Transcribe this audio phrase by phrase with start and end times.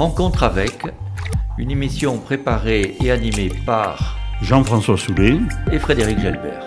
[0.00, 0.86] Rencontre avec,
[1.58, 5.36] une émission préparée et animée par Jean-François Soulet
[5.70, 6.64] et Frédéric Gelbert.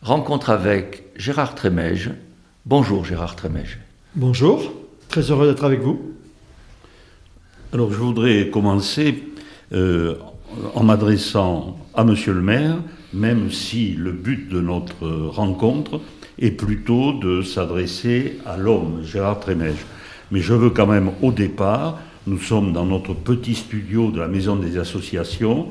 [0.00, 2.12] Rencontre avec Gérard Trémège.
[2.64, 3.80] Bonjour Gérard Trémège.
[4.14, 4.72] Bonjour,
[5.08, 6.00] très heureux d'être avec vous.
[7.72, 9.24] Alors je voudrais commencer
[9.72, 10.18] euh,
[10.76, 12.76] en m'adressant à Monsieur le maire,
[13.12, 16.00] même si le but de notre rencontre
[16.38, 19.84] est plutôt de s'adresser à l'homme, Gérard Trémège.
[20.30, 24.28] Mais je veux quand même au départ, nous sommes dans notre petit studio de la
[24.28, 25.68] Maison des Associations,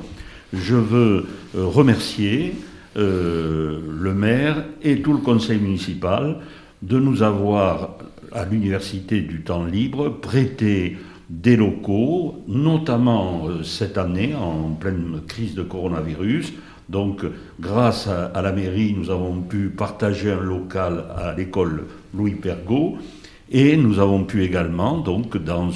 [0.53, 2.53] je veux euh, remercier
[2.97, 6.37] euh, le maire et tout le conseil municipal
[6.81, 7.97] de nous avoir,
[8.31, 10.97] à l'Université du Temps Libre, prêté
[11.29, 16.53] des locaux, notamment euh, cette année, en pleine crise de coronavirus.
[16.89, 17.25] Donc,
[17.59, 21.85] grâce à, la mairie, nous avons pu partager un local à l'école
[22.15, 22.97] Louis Pergaud
[23.51, 25.69] et nous avons pu également, donc, dans,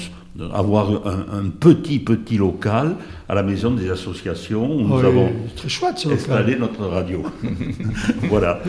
[0.52, 2.96] avoir un, petit, petit local
[3.28, 7.22] à la maison des associations où nous avons très chouette, installé notre radio.
[8.28, 8.60] voilà.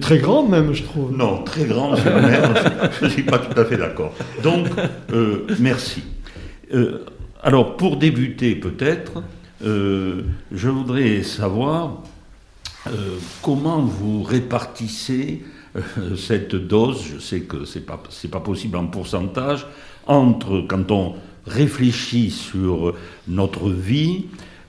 [0.00, 1.16] très grand même, je trouve.
[1.16, 4.14] Non, très grand, je ne suis pas tout à fait d'accord.
[4.42, 4.68] Donc,
[5.12, 6.02] euh, merci.
[6.72, 7.04] Euh,
[7.42, 9.22] alors, pour débuter peut-être,
[9.64, 12.02] euh, je voudrais savoir
[12.86, 15.42] euh, comment vous répartissez
[16.16, 19.66] cette dose, je sais que ce n'est pas, pas possible en pourcentage,
[20.06, 21.14] entre quand on
[21.46, 22.94] réfléchit sur
[23.28, 24.26] notre vie,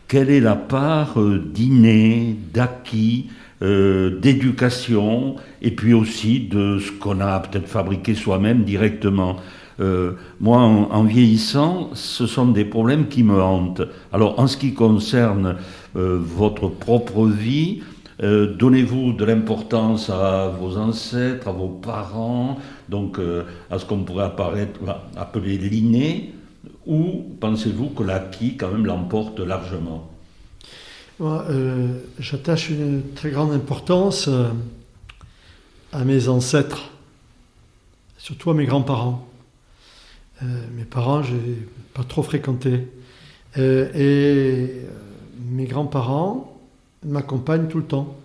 [0.07, 3.29] quelle est la part d'inné, d'acquis,
[3.61, 9.37] d'éducation, et puis aussi de ce qu'on a peut-être fabriqué soi-même directement.
[9.79, 13.81] Euh, moi, en, vieillissant, ce sont des problèmes qui me hantent.
[14.11, 15.55] Alors, en ce qui concerne
[15.95, 17.81] euh, votre propre vie,
[18.21, 22.57] euh, donnez-vous de l'importance à vos ancêtres, à vos parents,
[22.89, 23.19] donc
[23.71, 24.79] à ce qu'on pourrait apparaître,
[25.15, 26.33] appeler l'inné,
[26.85, 30.09] ou pensez-vous que l'acquis, quand même, l'emporte largement?
[31.19, 31.45] Moi,
[32.17, 34.29] j'attache une très grande importance
[35.93, 36.89] à mes ancêtres,
[38.17, 39.28] surtout à mes grands-parents.
[40.41, 40.45] Euh,
[40.75, 41.57] mes parents, je n'ai
[41.93, 42.87] pas trop fréquenté.
[43.57, 44.89] Euh, et euh,
[45.49, 46.59] mes grands-parents
[47.05, 48.17] m'accompagnent tout le temps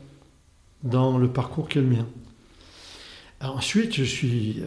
[0.83, 2.07] dans le parcours qui est le mien.
[3.41, 4.63] ensuite, je suis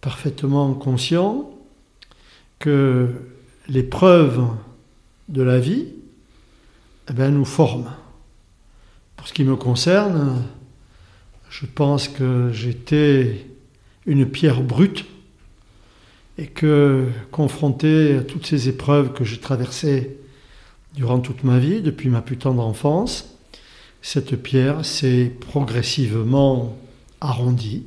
[0.00, 1.50] parfaitement conscient
[2.58, 3.08] que
[3.68, 4.48] l'épreuve
[5.28, 5.86] de la vie
[7.08, 7.92] eh ben, nous forme.
[9.16, 10.42] Pour ce qui me concerne,
[11.50, 13.46] je pense que j'étais
[14.06, 15.04] une pierre brute
[16.40, 20.16] et que confronté à toutes ces épreuves que j'ai traversées
[20.94, 23.36] durant toute ma vie, depuis ma plus tendre enfance,
[24.00, 26.78] cette pierre s'est progressivement
[27.20, 27.84] arrondie.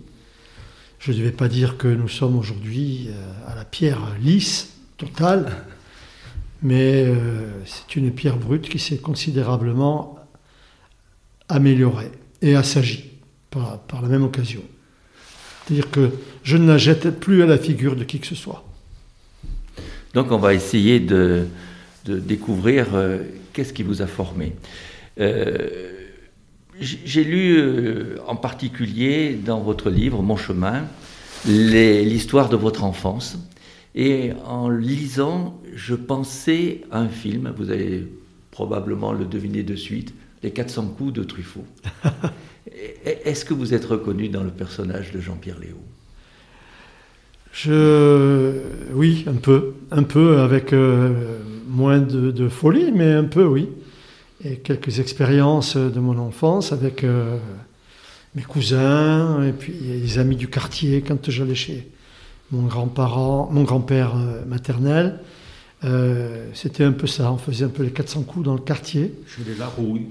[1.00, 5.52] Je ne vais pas dire que nous sommes aujourd'hui euh, à la pierre lisse, totale,
[6.62, 10.20] mais euh, c'est une pierre brute qui s'est considérablement
[11.50, 12.12] améliorée
[12.44, 13.10] et assagie
[13.50, 14.62] par, par la même occasion.
[15.66, 16.12] C'est-à-dire que
[16.44, 18.64] je ne la jette plus à la figure de qui que ce soit.
[20.14, 21.48] Donc on va essayer de,
[22.06, 23.20] découvrir euh,
[23.54, 24.54] qu'est-ce qui vous a formé.
[25.20, 25.92] Euh,
[26.80, 30.86] j'ai lu euh, en particulier dans votre livre Mon chemin
[31.46, 33.38] l'histoire de votre enfance.
[33.96, 38.08] Et en lisant, je pensais à un film, vous allez
[38.52, 41.66] probablement le deviner de suite, Les 400 coups de Truffaut.
[43.06, 45.78] Est-ce que vous êtes reconnu dans le personnage de Jean-Pierre Léo?
[47.54, 48.52] Je...
[48.94, 49.76] Oui, un peu.
[49.92, 53.70] Un peu, avec euh, moins de, folie, mais un peu, oui.
[54.44, 57.38] Et quelques expériences de mon enfance avec euh,
[58.36, 61.90] mes cousins et puis les amis du quartier quand j'allais chez
[62.52, 65.20] mon grand-parent, mon grand-père euh, maternel.
[66.54, 67.32] C'était un peu ça.
[67.32, 69.14] On faisait un peu les 400 coups dans le quartier.
[69.28, 70.08] Chez les Larouille.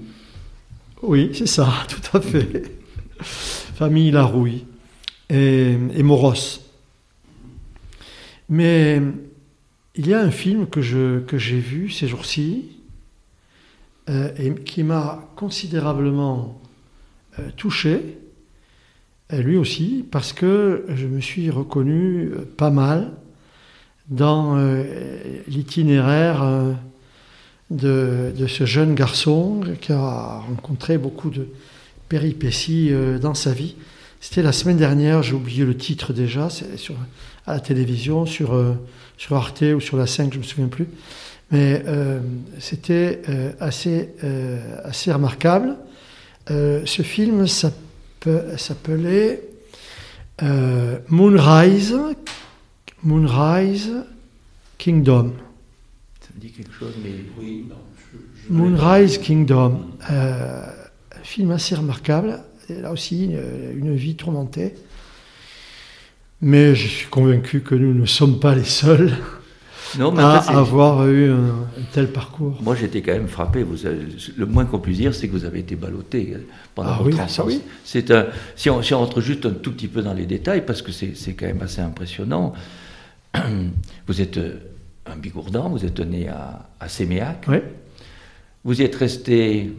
[1.01, 2.63] Oui, c'est ça, tout à fait.
[3.19, 4.65] Famille Larouille
[5.29, 6.62] et, et Moros.
[8.53, 9.01] Mais
[9.95, 12.69] il y a un film que, je, que j'ai vu ces jours-ci
[14.09, 16.61] euh, et qui m'a considérablement
[17.39, 18.19] euh, touché,
[19.31, 23.13] euh, lui aussi, parce que je me suis reconnu pas mal
[24.07, 24.55] dans
[25.47, 26.45] l'itinéraire
[27.71, 31.47] de, de, ce jeune garçon qui a rencontré beaucoup de
[32.07, 33.75] péripéties dans sa vie.
[34.23, 36.95] C'était la semaine dernière, j'ai oublié le titre déjà, c'est sur
[37.45, 38.73] à la télévision, sur, euh,
[39.17, 40.87] sur Arte ou sur la 5, je ne me souviens plus.
[41.51, 42.21] Mais euh,
[42.57, 44.11] c'était euh, assez,
[44.85, 45.75] assez remarquable.
[46.47, 49.41] ce film s'appelait
[50.41, 51.99] euh, Moonrise,
[53.03, 53.91] Moonrise
[54.77, 55.33] Kingdom.
[56.21, 57.65] Ça me dit quelque chose, mais oui.
[58.49, 60.65] Moonrise Kingdom, euh,
[61.11, 62.41] un film assez remarquable.
[62.69, 63.31] Là aussi,
[63.75, 64.73] une vie tourmentée.
[66.41, 69.13] Mais je suis convaincu que nous ne sommes pas les seuls
[69.97, 72.57] non, à avoir eu un, tel parcours.
[72.61, 73.63] Moi, j'étais quand même frappé.
[73.63, 73.77] Vous
[74.37, 76.35] le moins qu'on puisse dire, c'est que vous avez été ballotté
[76.75, 79.87] pendant ah, votre oui, C'est un, si on, si, on, rentre juste un tout petit
[79.87, 82.53] peu dans les détails, parce que c'est quand même assez impressionnant.
[84.07, 84.59] Vous êtes euh,
[85.05, 87.45] un bigourdan, vous êtes né à, à Séméac.
[87.47, 87.57] Oui.
[88.63, 89.71] Vous y êtes resté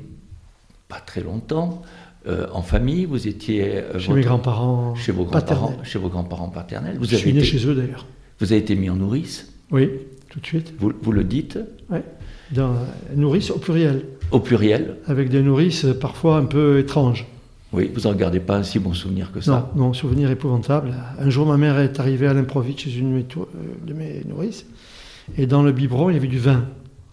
[0.88, 1.82] pas très longtemps.
[2.26, 6.48] Euh, en famille, vous étiez euh, chez mes grands-parents, chez vos grands-parents, chez vos grands-parents
[6.48, 6.96] paternels.
[6.98, 8.06] Vous Je suis né chez eux d'ailleurs.
[8.40, 9.52] Vous avez été mis en nourrice.
[9.70, 9.90] Oui,
[10.30, 10.72] tout de suite.
[10.78, 11.58] Vous, vous le dites.
[11.90, 11.98] Oui.
[12.50, 12.74] Dans
[13.14, 14.04] nourrice au pluriel.
[14.30, 14.96] Au pluriel.
[15.06, 17.26] Avec des nourrices parfois un peu étranges.
[17.74, 19.72] Oui, vous n'en gardez pas un si bon souvenir que ça.
[19.74, 20.94] Non, non, souvenir épouvantable.
[21.18, 24.64] Un jour, ma mère est arrivée à l'improviste chez une de mes nourrices,
[25.36, 26.64] et dans le biberon, il y avait du vin.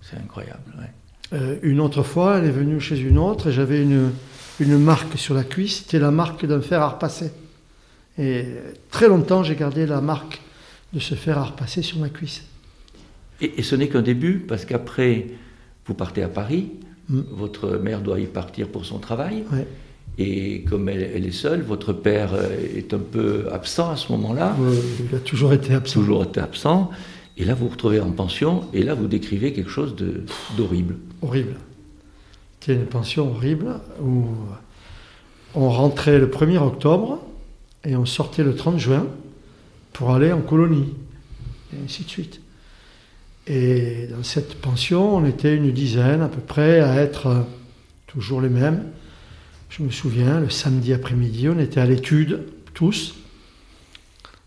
[0.01, 0.85] C'est incroyable, oui.
[1.33, 4.11] Euh, une autre fois, elle est venue chez une autre, et j'avais une,
[4.61, 7.31] une marque sur la cuisse, c'était la marque d'un fer à repasser.
[8.17, 8.45] Et
[8.91, 10.41] très longtemps, j'ai gardé la marque
[10.93, 12.43] de ce fer à repasser sur ma cuisse.
[13.41, 15.27] Et, ce n'est qu'un début, parce qu'après,
[15.87, 16.71] vous partez à Paris,
[17.09, 17.21] mm.
[17.31, 19.43] votre mère doit y partir pour son travail.
[20.17, 24.55] Et comme elle, est seule, votre père euh, est un peu absent à ce moment-là.
[25.09, 26.01] il a toujours été absent.
[26.01, 26.91] Toujours été absent.
[27.37, 29.95] Et là, vous vous retrouvez en pension, et là, vous décrivez quelque chose
[30.57, 30.97] d'horrible.
[31.21, 31.55] Horrible.
[32.61, 34.27] C'était une pension horrible où
[35.55, 37.19] on rentrait le 1er octobre
[37.83, 39.07] et on sortait le 30 juin
[39.93, 40.93] pour aller en colonie,
[41.73, 42.39] et ainsi de suite.
[43.47, 47.47] Et dans cette pension, on était une dizaine à peu près à être
[48.05, 48.91] toujours les mêmes.
[49.69, 53.15] Je me souviens, le samedi après-midi, on était à l'étude, tous.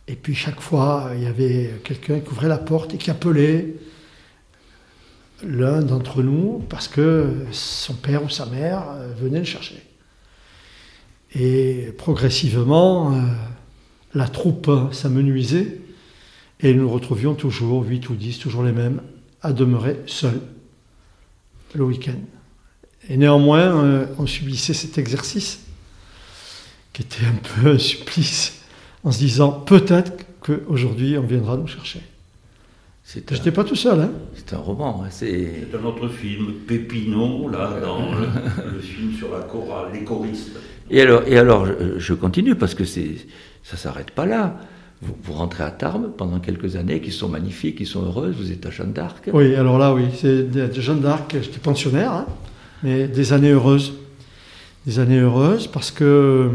[0.06, 3.74] Et puis chaque fois, il y avait quelqu'un qui ouvrait la porte et qui appelait
[5.42, 9.82] l'un d'entre nous parce que son père ou sa mère euh, venait le chercher.
[11.34, 13.20] Et progressivement, euh,
[14.14, 15.80] la troupe s'amenuisait
[16.60, 19.02] et nous retrouvions toujours, 8 ou 10, toujours les mêmes,
[19.42, 20.40] à demeurer seuls
[21.74, 22.20] le week-end.
[23.08, 25.60] Et néanmoins, euh, on subissait cet exercice
[26.92, 28.62] qui était un peu un supplice
[29.02, 32.00] en se disant peut-être qu'aujourd'hui on viendra nous chercher.
[33.06, 34.00] Je n'étais pas tout seul.
[34.00, 34.10] Hein.
[34.34, 35.02] C'est un roman.
[35.04, 38.12] Hein, c'est un autre film, Pépinot, là, dans
[38.72, 40.56] le, film sur la chorale, les choristes.
[40.90, 41.66] Et alors, et alors
[41.96, 44.58] je, continue parce que ça ne s'arrête pas là.
[45.02, 48.36] Vous, rentrez à Tarbes pendant quelques années qui sont magnifiques, qui sont heureuses.
[48.36, 49.28] Vous êtes à Jeanne d'Arc.
[49.32, 51.36] Oui, alors là, oui, c'est Jeanne d'Arc.
[51.42, 52.26] J'étais pensionnaire, hein,
[52.82, 53.94] mais des années heureuses.
[54.86, 56.50] Des années heureuses parce que,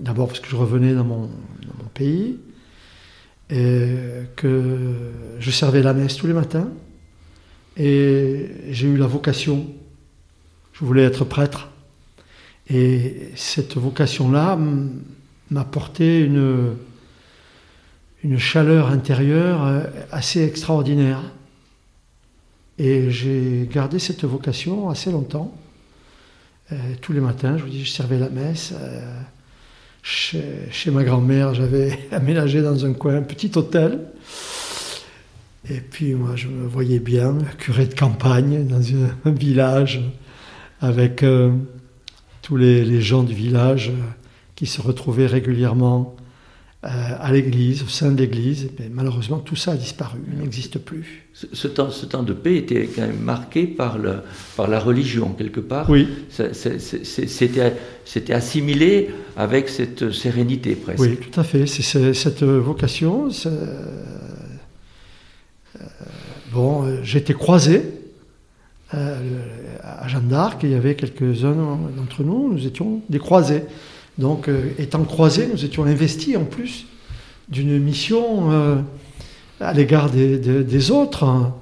[0.00, 2.38] d'abord parce que je revenais dans mon, dans mon pays,
[3.50, 3.94] et
[4.34, 4.94] que
[5.38, 6.68] je servais la messe tous les matins
[7.76, 9.66] et j'ai eu la vocation.
[10.72, 11.68] Je voulais être prêtre.
[12.68, 14.58] Et cette vocation-là
[15.50, 16.76] m'a porté une,
[18.24, 21.22] une chaleur intérieure euh, assez extraordinaire.
[22.78, 25.54] Et j'ai gardé cette vocation assez longtemps.
[26.72, 28.72] Euh, tous les matins, je vous dis, je servais la messe.
[28.74, 29.20] Euh,
[30.06, 33.98] chez, ma grand-mère, j'avais aménagé dans un coin un petit hôtel.
[35.68, 40.00] Et puis moi, je me voyais bien, curé de campagne, dans un, village,
[40.80, 41.50] avec euh,
[42.40, 44.00] tous les, gens du village euh,
[44.54, 46.14] qui se retrouvaient régulièrement
[46.88, 48.68] à l'église, au sein de l'église.
[48.92, 51.24] Malheureusement, tout ça a disparu, il n'existe plus.
[51.32, 54.20] Ce, temps, ce temps de paix était quand même marqué par, le,
[54.56, 55.90] par la religion, quelque part.
[55.90, 56.08] Oui.
[56.30, 61.00] C'était assimilé avec cette sérénité, presque.
[61.00, 61.66] Oui, tout à fait.
[61.66, 63.28] C'est cette vocation.
[63.46, 63.90] Euh,
[66.52, 67.82] bon, euh, j'étais croisé
[68.92, 71.54] à Jeanne d'Arc, il y avait quelques-uns
[71.96, 73.62] d'entre nous, nous étions des croisés.
[74.18, 76.86] Donc, euh, étant croisés, nous étions investis en plus
[77.48, 78.76] d'une mission euh,
[79.60, 81.54] à l'égard des, autres, hein,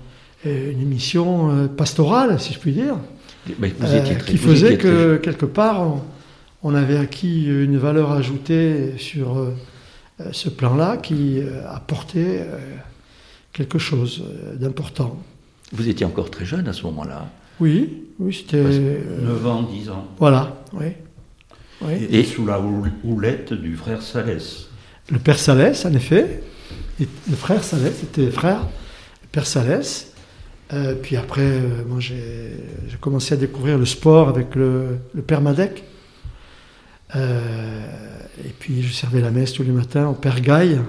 [0.44, 2.96] une mission euh, pastorale, si je puis dire,
[4.26, 6.00] qui faisait que quelque part,
[6.62, 9.52] on, avait acquis une valeur ajoutée sur
[10.32, 12.46] ce plan-là qui apportait
[13.52, 15.18] quelque chose d'important.
[15.72, 17.28] Vous étiez encore très jeune à ce moment-là
[17.60, 18.62] Oui, oui, c'était...
[18.62, 20.06] 9 ans, 10 ans.
[20.18, 20.86] Voilà, oui.
[22.10, 22.60] Et, sous la
[23.02, 24.68] houlette du frère Salès.
[25.10, 26.42] Le père Salès, en effet.
[26.98, 28.60] le frère Salès était frère,
[29.22, 30.12] le père Salès.
[30.72, 32.56] Euh, puis après, euh, moi, j'ai
[33.00, 35.84] commencé à découvrir le sport avec le, père Madec.
[37.14, 40.80] et puis je servais la messe tous les matins au Père Gaille.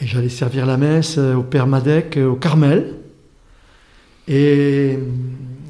[0.00, 2.94] Et j'allais servir la messe au Père Madec, au Carmel.
[4.28, 4.98] Et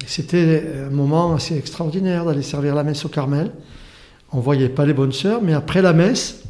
[0.05, 3.51] c'était un moment assez extraordinaire d'aller servir la messe au Carmel.
[4.33, 6.43] On ne voyait pas les bonnes sœurs, mais après la messe,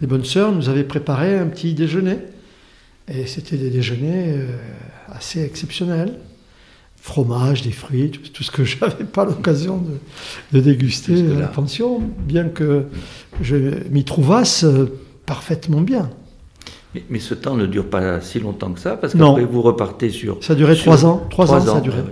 [0.00, 2.18] les bonnes sœurs nous avaient préparé un petit déjeuner.
[3.08, 4.48] Et c'était des déjeuners euh,
[5.08, 6.18] assez exceptionnels.
[6.96, 9.82] Fromage, des fruits, tout, ce que je n'avais pas l'occasion
[10.52, 12.84] de, déguster à la pension, bien que
[13.40, 13.56] je
[13.90, 16.10] m'y trouvasse euh, parfaitement bien.
[17.08, 20.44] Mais, ce temps ne dure pas si longtemps que ça, parce qu'après vous repartez sur...
[20.44, 21.26] Ça a duré trois ans.
[21.30, 22.02] Trois, ans, ça a duré.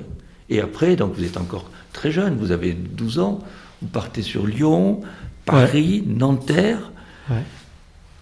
[0.48, 3.40] Et après, donc vous êtes encore très jeune, vous avez 12 ans,
[3.82, 5.00] vous partez sur Lyon,
[5.44, 6.90] Paris, Nanterre.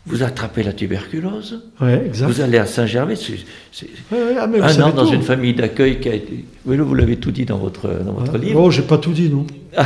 [0.07, 1.63] Vous attrapez la tuberculose.
[1.79, 3.17] Vous allez à Saint-Gervais.
[3.17, 6.47] C'est ah, un an dans une famille d'accueil qui a été.
[6.65, 8.61] Oui, vous l'avez tout dit dans votre, dans votre livre.
[8.61, 9.47] Oh, j'ai pas tout dit, non.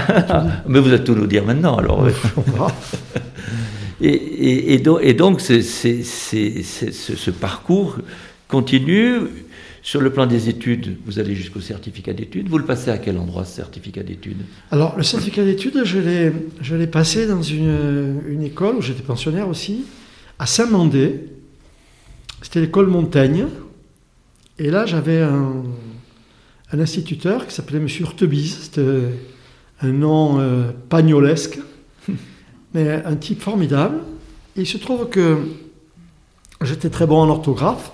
[0.69, 2.07] mais vous allez tout nous dire maintenant, alors.
[4.00, 7.97] et, et, donc, et donc ce parcours
[8.47, 9.23] continue.
[9.85, 12.49] Sur le plan des études, vous allez jusqu'au certificat d'études.
[12.49, 14.43] Vous le passez à quel endroit, ce certificat d'études?
[14.71, 19.85] Alors, le certificat d'études, je l'ai passé dans une, une école où j'étais pensionnaire aussi,
[20.39, 21.27] à Saint-Mandé.
[22.43, 23.47] C'était l'école Montaigne.
[24.59, 25.65] Et là, j'avais un,
[26.73, 27.89] un, instituteur qui s'appelait M.
[28.01, 28.59] Urtebise.
[28.62, 29.09] C'était
[29.81, 31.59] un nom euh, pagnolesque,
[32.75, 33.99] mais un type formidable.
[34.57, 35.39] Et il se trouve que
[36.61, 37.91] j'étais très bon en orthographe.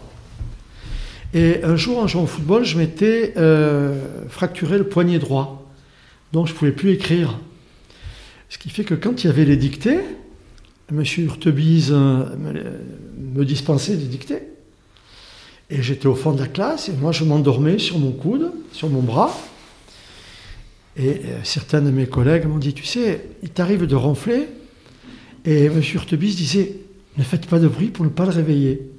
[1.35, 5.71] Et un jour, en jouant au football, je m'étais euh, fracturé le poignet droit.
[6.33, 7.39] Donc je ne pouvais plus écrire.
[8.49, 10.01] Ce qui fait que quand il y avait les dictées,
[10.91, 11.03] M.
[11.19, 12.25] Urtebise euh,
[13.19, 14.43] me, dispensait des dictées.
[15.71, 18.89] Et j'étais au fond de la classe, et moi je m'endormais sur mon coude, sur
[18.89, 19.37] mon bras.
[20.97, 24.49] Et euh, certains de mes collègues m'ont dit, tu sais, il t'arrive de ronfler.
[25.45, 25.83] Et M.
[25.95, 26.77] Urtebise disait,
[27.19, 28.91] ne faites pas de bruit pour ne pas le réveiller.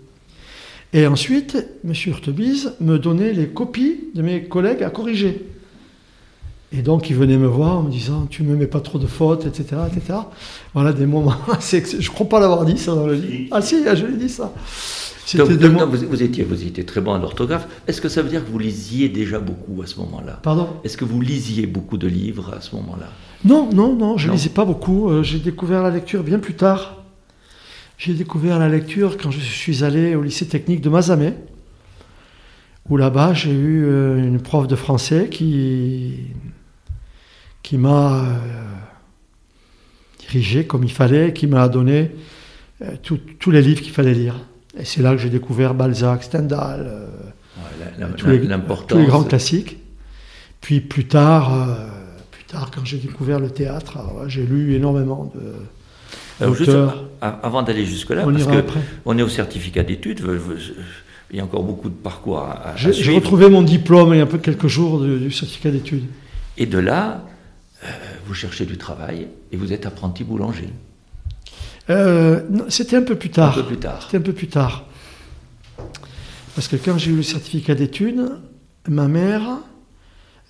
[0.93, 1.93] Et ensuite, M.
[2.07, 5.45] Urtebise me donnait les copies de mes collègues à corriger.
[6.71, 8.99] Et donc, il venait me voir en me disant Tu ne me mets pas trop
[8.99, 9.81] de fautes, etc.
[9.87, 10.19] etc.
[10.73, 11.35] Voilà des moments.
[11.59, 13.47] je ne crois pas l'avoir dit ça dans le livre.
[13.51, 14.53] Ah, si, je l'ai dit ça.
[15.35, 17.67] Donc, vous, étiez, vous étiez très bon en orthographe.
[17.87, 20.39] Est-ce que ça veut dire que vous lisiez déjà beaucoup à ce moment-là?
[20.41, 20.69] Pardon?
[20.83, 23.09] Est-ce que vous lisiez beaucoup de livres à ce moment-là?
[23.45, 25.09] Non, non, non, je ne lisais pas beaucoup.
[25.09, 26.98] Euh, j'ai découvert la lecture bien plus tard.
[27.99, 31.35] J'ai découvert la lecture quand je suis allé au lycée technique de Mazamet,
[32.87, 36.27] où là-bas j'ai eu euh, une prof de français qui,
[37.61, 38.37] qui m'a euh,
[40.17, 42.11] dirigé comme il fallait, qui m'a donné
[42.81, 44.35] euh, tous les livres qu'il fallait lire.
[44.79, 47.05] Et c'est là que j'ai découvert Balzac, Stendhal,
[48.15, 49.77] tous, les, grands classiques.
[50.61, 51.51] Puis plus tard,
[52.31, 55.51] plus tard quand j'ai découvert le théâtre, j'ai lu énormément de
[57.21, 58.45] avant d'aller jusque-là, parce
[59.03, 60.21] qu'on est au certificat d'études,
[61.31, 64.23] il y a encore beaucoup de parcours à, J'ai retrouvé mon diplôme il y a
[64.23, 66.05] un peu quelques jours du, certificat d'études.
[66.57, 67.25] Et de là,
[67.83, 67.87] euh,
[68.25, 70.69] vous cherchez du travail et vous êtes apprenti boulanger.
[71.89, 73.57] Euh, C'était un peu plus tard.
[73.57, 74.01] Un peu plus tard.
[74.03, 74.85] C'était un peu plus tard.
[76.55, 78.31] Parce que quand j'ai eu le certificat d'études,
[78.87, 79.59] ma mère,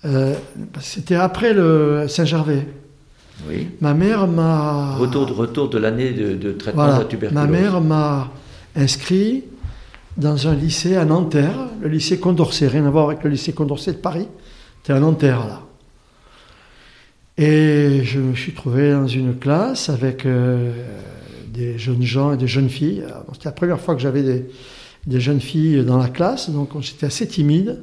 [0.04, 0.34] euh,
[0.80, 2.66] c'était après le Saint-Gervais.
[3.80, 4.96] Ma mère m'a.
[4.96, 7.44] Retour de, retour de l'année de, traitement de la tuberculose.
[7.44, 8.30] Ma mère m'a
[8.76, 9.44] inscrit
[10.16, 13.92] dans un lycée à Nanterre, le lycée Condorcet, rien à voir avec le lycée Condorcet
[13.92, 14.28] de Paris.
[14.82, 15.62] C'était à Nanterre, là.
[17.38, 20.72] Et je me suis trouvé dans une classe avec euh,
[21.46, 23.04] des jeunes gens et des jeunes filles.
[23.32, 24.46] C'était la première fois que j'avais des,
[25.06, 27.82] des, jeunes filles dans la classe, donc j'étais assez timide.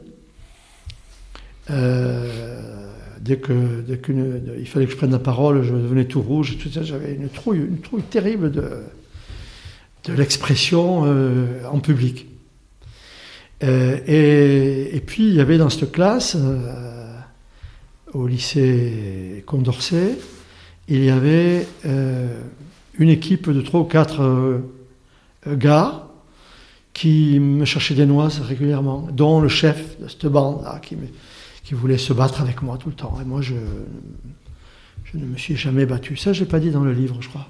[1.72, 2.87] Euh,
[3.28, 4.00] dès que, dès
[4.60, 7.80] il fallait que je prenne la parole, je devenais tout rouge, j'avais une trouille, une
[7.80, 8.84] trouille terrible de,
[10.10, 12.28] l'expression euh, en public.
[13.64, 17.12] Euh, et, puis il y avait dans cette classe, euh,
[18.14, 20.18] au lycée Condorcet,
[20.88, 24.62] il y avait une équipe de trois ou quatre
[25.46, 26.08] gars
[26.94, 31.08] qui me cherchaient des noises régulièrement, dont le chef de cette bande-là qui me
[31.68, 33.20] qui voulait se battre avec moi tout le temps.
[33.22, 33.54] Et moi, je,
[35.04, 36.16] je ne me suis jamais battu.
[36.16, 37.46] Ça, je n'ai pas dit dans le livre, je crois.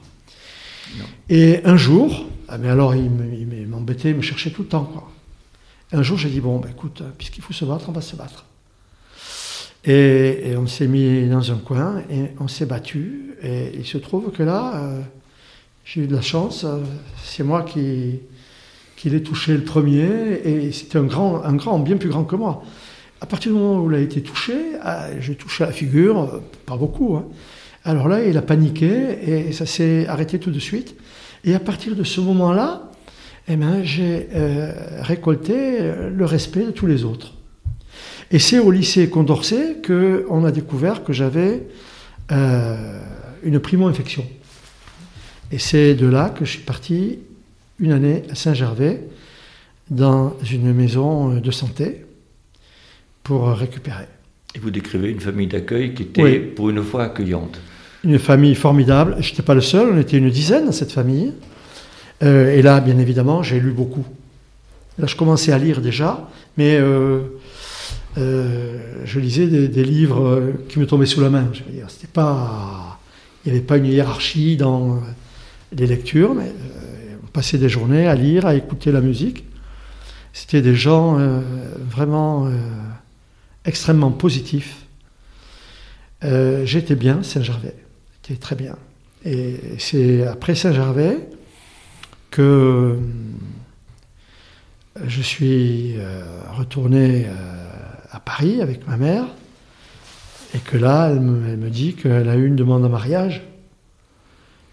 [1.30, 3.12] Et un jour, ah, mais alors il
[3.68, 4.86] m'embêtait, il me cherchait tout le temps.
[4.86, 5.12] Quoi.
[5.92, 8.46] un jour, j'ai dit, bon, ben, écoute, puisqu'il faut se battre, on va se battre.
[9.86, 13.36] Et, on s'est mis dans un coin et on s'est battu.
[13.44, 15.02] Et il se trouve que là, euh,
[15.86, 16.66] j'ai eu de la chance.
[17.24, 18.20] C'est moi qui,
[18.96, 20.42] qui l'ai touché le premier.
[20.44, 22.64] Et c'était un grand, un grand, bien plus grand que moi.
[23.20, 26.78] À partir du moment où il a été touché, ah, j'ai touché la figure, pas
[26.78, 27.26] beaucoup, hein.
[27.84, 30.96] Alors là, il a paniqué et ça s'est arrêté tout de suite.
[31.46, 32.92] Et à partir de ce moment-là,
[33.48, 37.34] eh ben, j'ai euh, récolté le respect de tous les autres.
[38.30, 41.64] Et c'est au lycée Condorcet qu'on a découvert que j'avais
[42.34, 43.00] euh,
[43.44, 44.26] une primo-infection.
[45.54, 47.20] Et c'est de là que je suis parti
[47.80, 49.08] une année à Saint-Gervais,
[49.90, 52.07] dans une maison de santé,
[53.28, 54.08] pour récupérer.
[54.56, 57.60] Et vous décrivez une famille d'accueil qui était pour une fois accueillante.
[58.06, 59.18] Une famille formidable.
[59.20, 61.34] Je n'étais pas le seul, on était une dizaine dans cette famille.
[62.24, 64.06] Euh, et là, bien évidemment, j'ai lu beaucoup.
[64.98, 67.20] Là, je commençais à lire déjà, mais euh,
[68.18, 71.50] euh, je lisais des, livres qui me tombaient sous la main.
[71.52, 72.98] Je veux dire, c'était pas,
[73.46, 75.02] il n'y avait pas une hiérarchie dans
[75.76, 76.54] les lectures, mais
[77.22, 79.44] on passait des journées à lire, à écouter la musique.
[80.32, 81.20] C'était des gens
[81.90, 82.50] vraiment
[83.68, 84.86] extrêmement positifs.
[86.22, 87.76] J'étais bien, Saint-Gervais.
[88.24, 88.76] J'étais très bien.
[89.24, 91.30] Et c'est après Saint-Gervais
[92.32, 92.98] que euh,
[95.06, 97.32] je suis euh, retourné euh,
[98.12, 99.26] à Paris avec ma mère
[100.54, 103.44] et que là, elle me, dit qu'elle a eu une demande en mariage.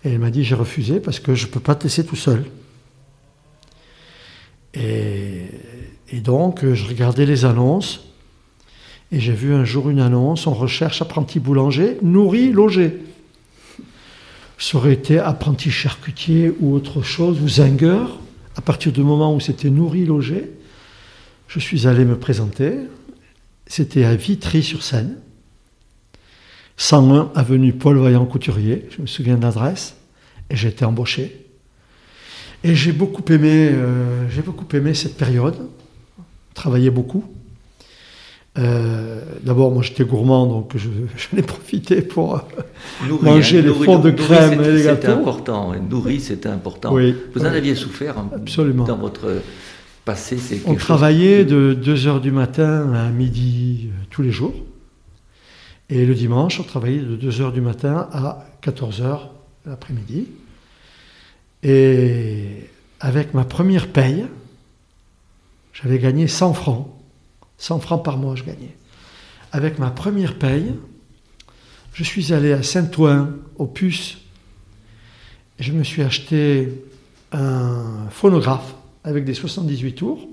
[0.05, 2.17] Et elle m'a dit j'ai refusé parce que je ne peux pas te laisser tout
[2.17, 2.45] seul.
[4.75, 5.47] Et,
[6.23, 8.07] donc, je regardais les annonces
[9.15, 12.99] et j'ai vu un jour une annonce on recherche apprenti boulanger, nourri, logé
[14.59, 18.19] ça aurait été apprenti charcutier ou autre chose, ou zingueur,
[18.57, 20.51] à partir du moment où c'était nourri, logé,
[21.49, 22.79] je suis allé me présenter.
[23.67, 25.19] C'était à Vitry-sur-Seine,
[26.77, 29.97] 101 avenue Paul Vaillant Couturier, je me souviens de l'adresse,
[30.51, 31.47] et j'ai été embauché.
[32.63, 35.69] Et j'ai beaucoup aimé, euh, j'ai beaucoup aimé cette période,
[36.55, 37.25] travaillé beaucoup.
[38.57, 42.41] Euh, d'abord, moi j'étais gourmand, donc je, j'en ai profité pour euh,
[43.21, 45.01] manger les fonds de crème et les gâteaux.
[45.01, 46.95] C'était important, nourri c'était important.
[46.95, 48.85] Vous en aviez souffert Absolument.
[48.85, 49.43] dans votre
[50.05, 54.55] passé On travaillait de 2h du matin à midi euh, tous les jours.
[55.91, 59.19] Et le dimanche, on travaillait de 2h du matin à 14h
[59.67, 60.29] l'après-midi.
[61.63, 62.69] Et
[63.01, 64.27] avec ma première paye,
[65.73, 66.94] j'avais gagné 100 francs
[67.65, 68.77] 100 francs par mois, je gagnais.
[69.51, 70.75] Avec ma première paye,
[71.95, 74.19] je suis allé à Saint-Ouen, au Puce.
[75.59, 76.69] Je me suis acheté
[77.33, 80.29] un phonographe avec des 78 tours.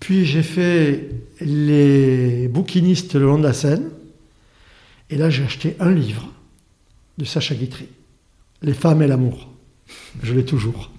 [0.00, 1.08] Puis j'ai fait
[1.40, 3.90] les bouquinistes le long de la Seine.
[5.08, 6.32] Et là, j'ai acheté un livre
[7.16, 7.86] de Sacha Guitry,
[8.62, 9.52] Les femmes et l'amour.
[10.20, 10.90] Je l'ai toujours.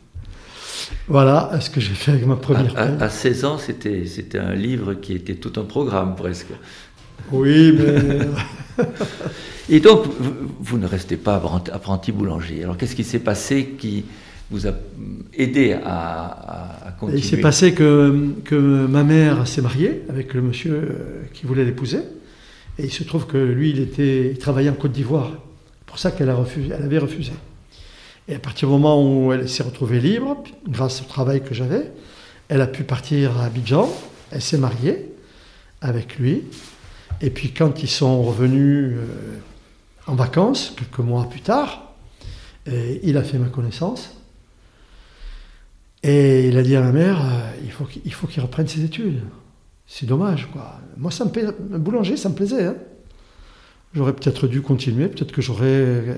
[1.08, 4.56] Voilà ce que j'ai fait avec ma première à, à, 16 ans, c'était, c'était un
[4.56, 6.48] livre qui était tout un programme presque.
[7.32, 8.84] Oui, mais...
[9.70, 10.06] Et donc,
[10.60, 11.42] vous, ne restez pas
[11.72, 12.64] apprenti boulanger.
[12.64, 14.06] Alors, qu'est-ce qui s'est passé qui
[14.52, 14.74] vous a
[15.34, 21.28] aidé à, continuer Il s'est passé que, que ma mère s'est mariée avec le monsieur
[21.34, 22.00] qui voulait l'épouser.
[22.78, 25.32] Et il se trouve que lui, il, était, il travaillait en Côte d'Ivoire.
[25.32, 27.32] C'est pour ça qu'elle a refusé, elle avait refusé.
[28.28, 31.92] Et à partir du moment où elle s'est retrouvée libre, grâce au travail que j'avais,
[32.48, 33.90] elle a pu partir à Abidjan,
[34.32, 35.12] elle s'est mariée
[35.82, 36.44] avec lui.
[37.22, 39.38] Et puis quand ils sont revenus euh,
[40.08, 41.94] en vacances, quelques mois plus tard,
[42.68, 44.10] il a fait ma connaissance.
[46.08, 49.22] Et il a dit à ma mère, euh, il faut qu'il reprenne ses études.
[49.88, 50.48] C'est dommage.
[50.98, 52.66] Moi, ça me boulanger, ça me plaisait.
[52.66, 52.76] Hein.
[53.96, 56.16] J'aurais peut-être dû continuer, peut-être que j'aurais euh,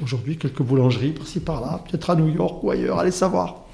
[0.00, 3.64] aujourd'hui quelques boulangeries par-ci par-là, peut-être à New York ou ailleurs, allez savoir.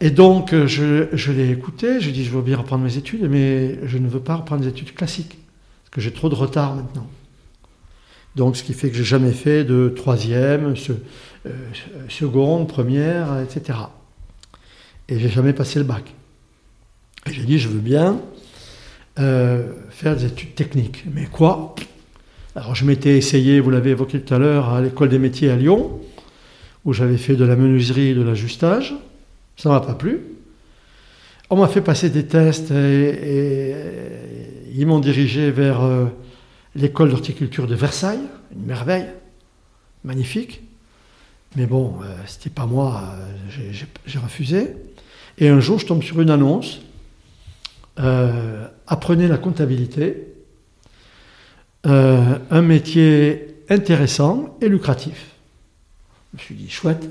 [0.00, 3.84] Et donc euh, je, l'ai écouté, j'ai dit je veux bien reprendre mes études, mais
[3.88, 5.36] je ne veux pas reprendre des études classiques,
[5.82, 7.08] parce que j'ai trop de retard maintenant.
[8.36, 10.74] Donc ce qui fait que j'ai jamais fait de troisième,
[11.46, 11.50] euh,
[12.08, 13.80] seconde, première, etc.
[15.08, 16.14] Et j'ai jamais passé le bac.
[17.26, 18.20] Et j'ai dit je veux bien
[19.16, 21.02] faire des études techniques.
[21.12, 21.74] Mais quoi?
[22.58, 25.54] Alors je m'étais essayé, vous l'avez évoqué tout à l'heure, à l'école des métiers à
[25.54, 26.00] Lyon,
[26.84, 28.96] où j'avais fait de la menuiserie et de l'ajustage.
[29.56, 30.22] Ça ne m'a pas plu.
[31.50, 33.74] On m'a fait passer des tests et,
[34.74, 36.06] ils m'ont dirigé vers euh,
[36.74, 39.06] l'école d'horticulture de Versailles, une merveille,
[40.02, 40.62] magnifique.
[41.54, 43.04] Mais bon, euh, c'était pas moi,
[43.60, 43.72] euh,
[44.04, 44.74] j'ai refusé.
[45.38, 46.80] Et un jour, je tombe sur une annonce
[48.86, 50.28] apprenez la comptabilité
[51.86, 55.32] euh, un métier intéressant et lucratif.
[56.32, 57.08] Je me suis dit, chouette,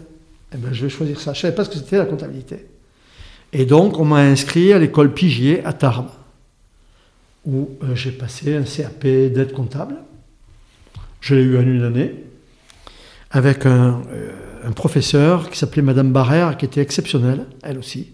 [0.53, 1.33] eh ben, je vais choisir ça.
[1.33, 2.65] Je ne savais pas ce que c'était la comptabilité.
[3.53, 6.09] Et donc, on m'a inscrit à l'école Pigier à Tarbes,
[7.45, 9.95] où euh, j'ai passé un CAP d'aide comptable.
[11.21, 12.13] Je l'ai eu en une année,
[13.31, 14.01] avec un,
[14.63, 18.11] un professeur qui s'appelait Madame Barrère, qui était exceptionnelle, elle aussi.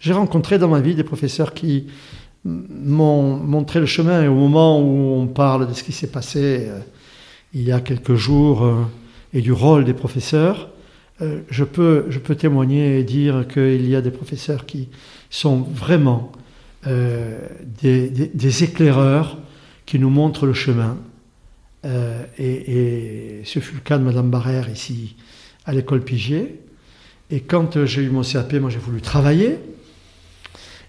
[0.00, 1.88] J'ai rencontré dans ma vie des professeurs qui
[2.44, 6.66] m'ont montré le chemin et au moment où on parle de ce qui s'est passé
[6.68, 6.78] euh,
[7.52, 8.84] il y a quelques jours euh,
[9.32, 10.70] et du rôle des professeurs,
[11.20, 14.88] euh, je, peux, je peux témoigner et dire qu'il y a des professeurs qui
[15.30, 16.32] sont vraiment
[16.86, 19.36] des, des, éclaireurs
[19.84, 20.96] qui nous montrent le chemin.
[22.38, 25.16] Et, ce fut le cas de Madame Barrère ici
[25.66, 26.60] à l'école Pigier.
[27.30, 29.58] Et quand j'ai eu mon CAP, moi j'ai voulu travailler.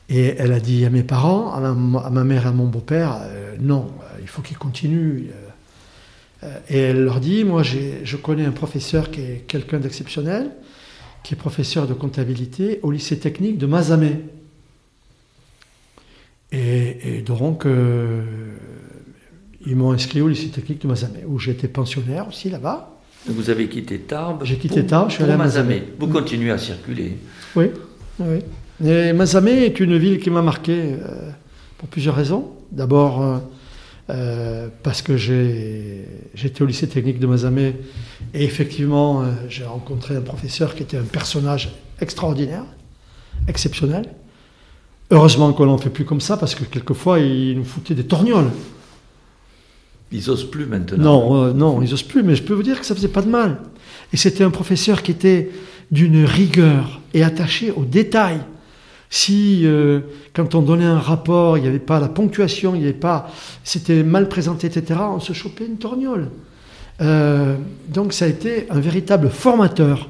[0.10, 1.60] Et elle a dit à mes parents, à
[2.10, 5.28] ma, mère et à mon beau-père, euh, non, euh, il faut qu'ils continuent.
[6.44, 10.50] Euh, et elle leur dit, moi je connais un professeur qui est quelqu'un d'exceptionnel,
[11.24, 14.20] qui est professeur de comptabilité au lycée technique de Mazamet.
[16.52, 17.68] Et, donc,
[19.68, 22.98] ils m'ont inscrit au lycée technique de Mazamet, où j'étais pensionnaire aussi là-bas.
[23.28, 25.84] Vous avez quitté Tarbes J'ai quitté Tarbes, je suis allé à Mazamet.
[26.00, 27.18] Vous continuez à circuler
[27.56, 27.66] Oui,
[28.20, 28.40] oui.
[28.84, 31.32] Et Mazamet est une ville qui m'a marqué euh,
[31.78, 32.52] pour plusieurs raisons.
[32.72, 33.38] D'abord, euh,
[34.10, 37.76] euh, parce que j'étais au lycée technique de Mazamet
[38.34, 42.64] et effectivement, j'ai rencontré un professeur qui était un personnage extraordinaire,
[43.48, 44.06] exceptionnel.
[45.12, 48.52] Heureusement qu'on n'en fait plus comme ça parce que quelquefois, il nous foutait des torgnoles.
[50.12, 50.98] Ils n'osent plus maintenant.
[50.98, 53.30] Non, non, ils n'osent plus, mais je peux vous dire que ça faisait pas de
[53.30, 53.60] mal.
[54.14, 55.52] Et c'était un professeur qui était
[55.92, 58.40] d'une rigueur et attaché aux détails.
[59.10, 60.02] Si, euh,
[60.34, 63.32] quand on donnait un rapport, il n'y avait pas la ponctuation, il n'y avait pas,
[63.64, 66.30] c'était mal présenté, etc., on se chopait une torgnole.
[67.02, 67.56] Euh,
[67.88, 70.10] donc ça a été un véritable formateur,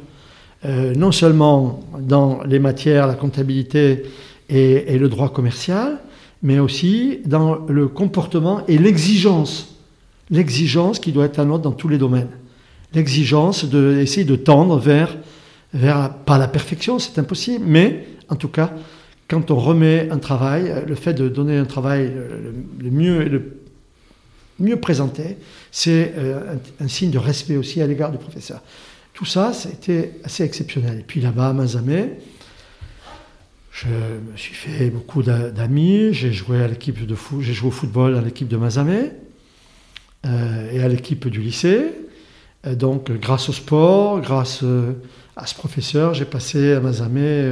[0.66, 4.04] euh, non seulement dans les matières, la comptabilité
[4.50, 6.00] et, le droit commercial,
[6.42, 9.76] mais aussi dans le comportement et l'exigence.
[10.30, 12.30] L'exigence qui doit être la nôtre dans tous les domaines.
[12.94, 15.16] L'exigence d'essayer de, tendre vers,
[15.74, 18.72] vers, pas la perfection, c'est impossible, mais en tout cas,
[19.28, 22.12] quand on remet un travail, le fait de donner un travail
[22.80, 23.60] le, mieux le
[24.60, 25.38] mieux présenté,
[25.72, 28.62] c'est euh, un, signe de respect aussi à l'égard du professeur.
[29.14, 31.00] Tout ça, ça a été assez exceptionnel.
[31.00, 32.20] Et puis là-bas, à Mazamet,
[33.72, 36.14] je me suis fait beaucoup d'amis.
[36.14, 39.14] J'ai joué à l'équipe de j'ai joué au football à l'équipe de Mazamet
[40.26, 41.92] euh, et à l'équipe du lycée.
[42.66, 44.94] donc, grâce au sport, grâce euh,
[45.36, 47.50] à ce professeur, j'ai passé à Mazamet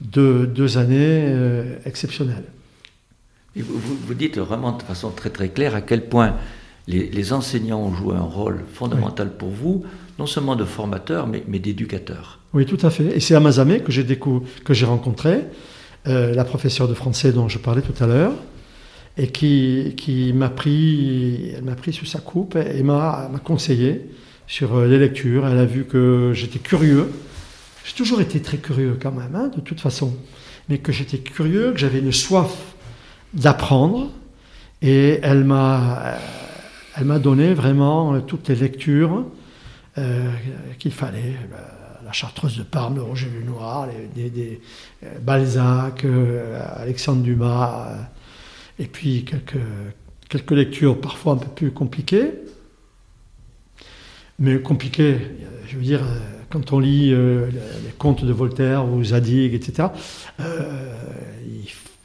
[0.00, 2.44] deux, deux années euh, exceptionnelles.
[3.56, 6.36] vous, vous, dites vraiment de façon très très claire à quel point
[6.86, 9.84] les, enseignants ont joué un rôle fondamental pour vous,
[10.18, 12.40] non seulement de formateur, mais, mais d'éducateur.
[12.52, 13.16] Oui, tout à fait.
[13.16, 15.44] Et c'est à Mazamé que j'ai, que j'ai rencontré
[16.06, 18.34] euh, la professeure de français dont je parlais tout à l'heure,
[19.16, 24.10] et qui, qui m'a pris, elle m'a pris sous sa coupe et m'a, m'a conseillé
[24.46, 25.46] sur euh, les lectures.
[25.46, 27.10] Elle a vu que j'étais curieux
[27.84, 30.16] j'ai toujours été très curieux quand même, hein, de toute façon.
[30.68, 32.74] Mais que j'étais curieux, que j'avais une soif
[33.34, 34.10] d'apprendre.
[34.80, 36.18] Et elle m'a, euh,
[36.96, 39.26] elle m'a donné vraiment euh, toutes les lectures
[39.98, 40.30] euh,
[40.78, 41.36] qu'il fallait.
[42.04, 44.60] La Chartreuse de Parme, Roger Lenoir, les, des,
[45.22, 46.04] Balzac,
[46.76, 47.88] Alexandre Dumas,
[48.78, 49.56] et puis quelques,
[50.28, 52.30] quelques lectures parfois un peu plus compliquées.
[54.38, 55.16] Mais compliquées,
[55.66, 56.02] je veux dire,
[56.54, 59.88] quand on lit euh, les contes de Voltaire ou Zadig, etc.,
[60.38, 60.94] euh,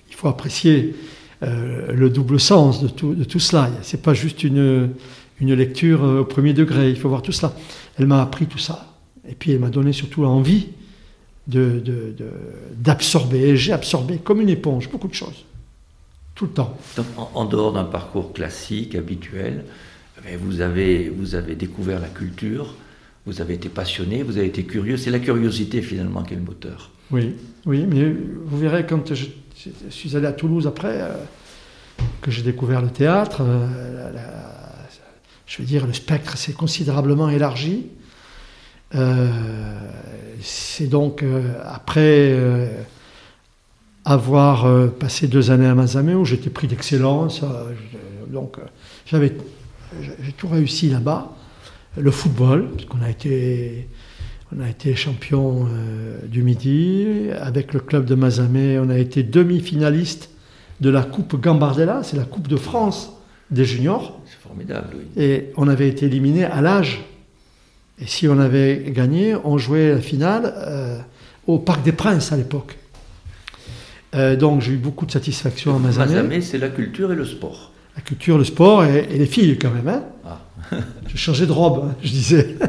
[0.09, 0.95] il, faut apprécier
[1.43, 3.69] euh, le double sens de tout, cela.
[3.83, 4.89] Ce n'est pas juste une,
[5.39, 7.53] une lecture au premier degré, il faut voir tout cela.
[7.97, 8.95] Elle m'a appris tout ça.
[9.29, 10.69] Et puis elle m'a donné surtout l'envie
[11.47, 13.39] d'absorber.
[13.39, 15.45] De, de, j'ai absorbé comme une éponge beaucoup de choses.
[16.33, 16.75] Tout le temps.
[16.97, 19.63] Donc, en, dehors d'un parcours classique, habituel,
[20.39, 22.73] vous avez, vous avez découvert la culture,
[23.29, 24.97] vous avez été passionné, vous avez été curieux.
[24.97, 26.89] C'est la curiosité finalement qui est le moteur.
[27.11, 27.35] Oui,
[27.67, 28.11] oui, mais
[28.45, 29.25] vous verrez quand je,
[29.89, 31.09] suis allé à Toulouse après, euh,
[32.21, 34.11] que j'ai découvert le théâtre, euh,
[35.45, 37.85] je veux dire, le spectre s'est considérablement élargi.
[38.95, 39.29] Euh,
[40.41, 41.23] c'est donc
[41.63, 42.35] après
[44.05, 47.41] avoir passé deux années à Mazamet où j'étais pris d'excellence,
[48.27, 48.57] donc
[49.05, 49.35] j'avais,
[50.01, 51.35] j'ai tout réussi là-bas
[51.99, 53.87] le football, puisqu'on a été,
[54.55, 57.27] on a été champion euh, du Midi.
[57.39, 60.29] Avec le club de Mazamet, on a été demi-finaliste
[60.79, 63.13] de la Coupe Gambardella, c'est la Coupe de France
[63.51, 64.19] des juniors.
[64.25, 65.21] C'est formidable, oui.
[65.21, 67.03] Et on avait été éliminé à l'âge.
[68.01, 70.99] Et si on avait gagné, on jouait la finale euh,
[71.47, 72.77] au Parc des Princes à l'époque.
[74.15, 76.15] Euh, donc j'ai eu beaucoup de satisfaction à Mazamet.
[76.15, 77.71] Mazamet, c'est la culture et le sport.
[77.95, 79.87] la culture, le sport et, les filles quand même.
[79.87, 80.03] Hein.
[80.25, 80.39] Ah.
[81.07, 82.55] Je changeais de robe, hein, je disais.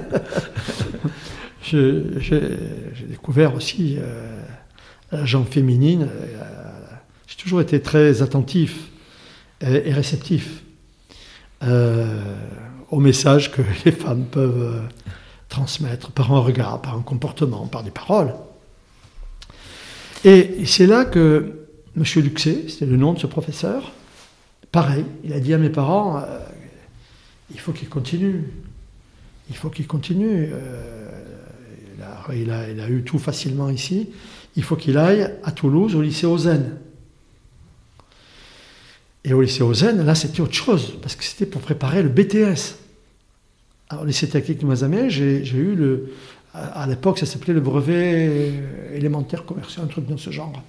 [1.62, 2.40] j'ai
[3.08, 4.40] découvert aussi euh,
[5.12, 6.08] la jambe féminine.
[6.10, 6.46] Euh,
[7.26, 8.88] j'ai toujours été très attentif
[9.60, 10.62] et, réceptif
[11.62, 12.22] euh,
[12.90, 14.82] aux messages que les femmes peuvent
[15.48, 18.34] transmettre par un regard, par un comportement, par des paroles.
[20.24, 22.04] Et c'est là que M.
[22.16, 23.92] Luxé, c'était le nom de ce professeur,
[24.70, 26.22] pareil, il a dit à mes parents,
[27.52, 28.44] il faut qu'il continue,
[29.48, 30.48] il faut qu'il continue.
[30.52, 31.10] Euh,
[32.32, 34.08] il, a, eu tout facilement ici,
[34.56, 36.76] il faut qu'il aille à Toulouse au lycée Ozen.
[39.24, 42.76] Et au lycée Ozen, là c'était autre chose, parce que c'était pour préparer le BTS.
[44.00, 46.12] Au lycée technique de Mazamet, j'ai eu le.
[46.54, 48.52] À, l'époque, ça s'appelait le brevet
[48.92, 50.62] élémentaire commercial, un truc dans ce genre.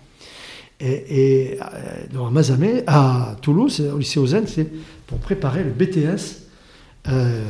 [0.79, 4.67] Et, euh, à Mazamet, à Toulouse, au lycée Ozen, c'est
[5.07, 6.41] pour préparer le BTS
[7.07, 7.43] euh,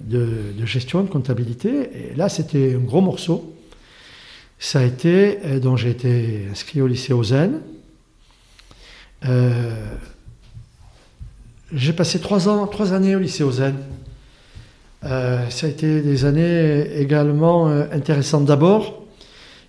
[0.00, 2.10] de, gestion, de comptabilité.
[2.12, 3.54] Et là, c'était un gros morceau.
[4.58, 7.60] Ça a été, euh, j'ai été inscrit au lycée Ozen.
[11.72, 13.74] j'ai passé trois ans, trois années au lycée Ozen.
[15.04, 19.04] Euh, ça a été des années également euh, intéressantes d'abord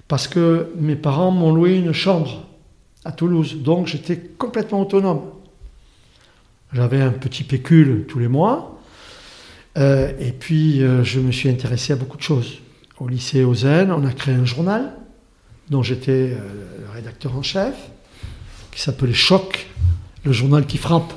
[0.08, 2.46] parce que mes parents m'ont loué une chambre
[3.04, 5.22] à Toulouse, donc j'étais complètement autonome.
[6.74, 8.77] J'avais un petit pécule tous les mois,
[9.78, 12.60] euh, et puis je me suis intéressé à beaucoup de choses.
[13.00, 14.94] Au lycée Ozen, on a créé un journal
[15.70, 17.76] dont j'étais le rédacteur en chef,
[18.72, 19.68] qui s'appelait Choc,
[20.24, 21.14] le journal qui frappe.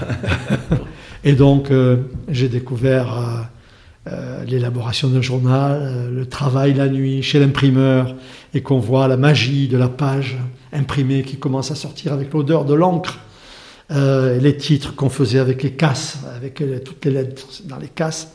[1.26, 1.96] Et donc, euh,
[2.28, 8.14] j'ai découvert euh, euh, l'élaboration d'un journal, le travail la nuit chez l'imprimeur,
[8.54, 10.36] et qu'on voit la magie de la page
[10.72, 13.18] imprimée qui commence à sortir avec l'odeur de l'encre.
[13.90, 18.32] Les titres qu'on faisait avec les casses, avec toutes les lettres dans les casses.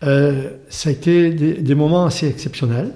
[0.00, 2.92] ça a été des, moments assez exceptionnels.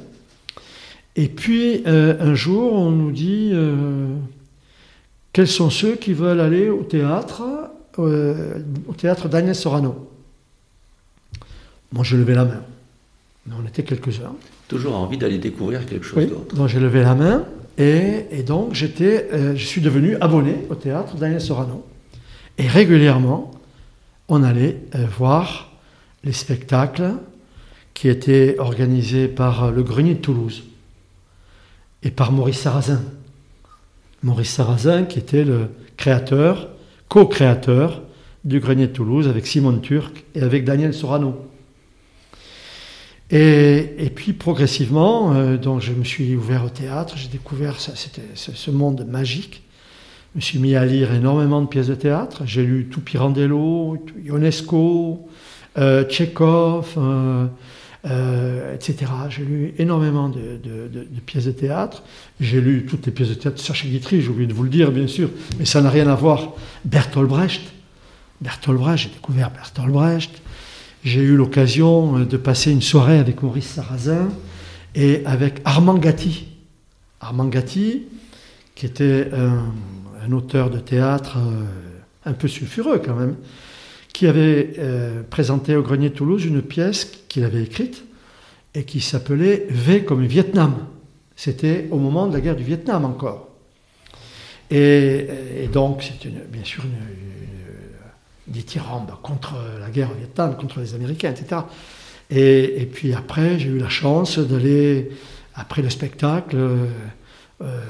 [1.16, 3.52] Et puis, un jour, on nous dit
[5.34, 7.42] quels sont ceux qui veulent aller au théâtre
[7.98, 10.08] euh, au théâtre Daniel Sorano?
[11.92, 12.62] Moi, je levais la main.
[13.50, 14.34] On était quelques-uns.
[14.68, 16.54] Toujours envie d'aller découvrir quelque chose d'autre.
[16.54, 17.44] Donc j'ai levé la main
[17.78, 21.84] et, donc euh, je suis devenu abonné au théâtre Daniel Sorano.
[22.58, 23.50] Et régulièrement,
[24.28, 25.72] on allait euh, voir
[26.22, 27.12] les spectacles
[27.92, 30.64] qui étaient organisés par le Grenier de Toulouse
[32.02, 33.02] et par Maurice Sarrazin.
[34.22, 36.68] Maurice Sarrazin qui était le créateur
[37.08, 38.02] co-créateur
[38.44, 41.36] du Grenier de Toulouse avec Simone Turc et avec Daniel Sorano.
[43.30, 47.92] Et, puis progressivement, euh, donc je me suis ouvert au théâtre, j'ai découvert ça,
[48.34, 49.62] ce, monde magique.
[50.34, 52.42] Je me suis mis à lire énormément de pièces de théâtre.
[52.44, 55.28] J'ai lu tout Pirandello, Ionesco,
[55.76, 57.46] euh, euh,
[58.06, 59.10] euh, etc.
[59.30, 60.60] J'ai lu énormément de,
[61.24, 62.02] pièces de théâtre.
[62.40, 64.68] J'ai lu toutes les pièces de théâtre de Sacha Guitry, j'ai oublié de vous le
[64.68, 66.52] dire, bien sûr, mais ça n'a rien à voir.
[66.84, 67.62] Bertolt Brecht.
[68.40, 70.42] Bertolt Brecht, j'ai découvert Bertolt Brecht.
[71.04, 74.30] J'ai eu l'occasion euh, de passer une soirée avec Maurice Sarrazin
[74.94, 76.46] et avec Armand Gatti.
[77.20, 78.04] Armand Gatti,
[78.74, 81.64] qui était un, auteur de théâtre euh,
[82.24, 83.36] un peu sulfureux quand même,
[84.14, 88.04] qui avait euh, présenté au Grenier de Toulouse une pièce qu'il avait écrite
[88.74, 90.86] et qui s'appelait V comme Vietnam.
[91.36, 93.50] C'était au moment de la guerre du Vietnam encore.
[94.70, 95.28] Et,
[95.70, 97.53] donc, c'est bien sûr une, une,
[98.46, 101.62] dithyrambe contre la guerre au Vietnam, contre les Américains, etc.
[102.30, 105.10] Et, puis après, j'ai eu la chance d'aller,
[105.54, 106.56] après le spectacle,
[107.62, 107.80] euh,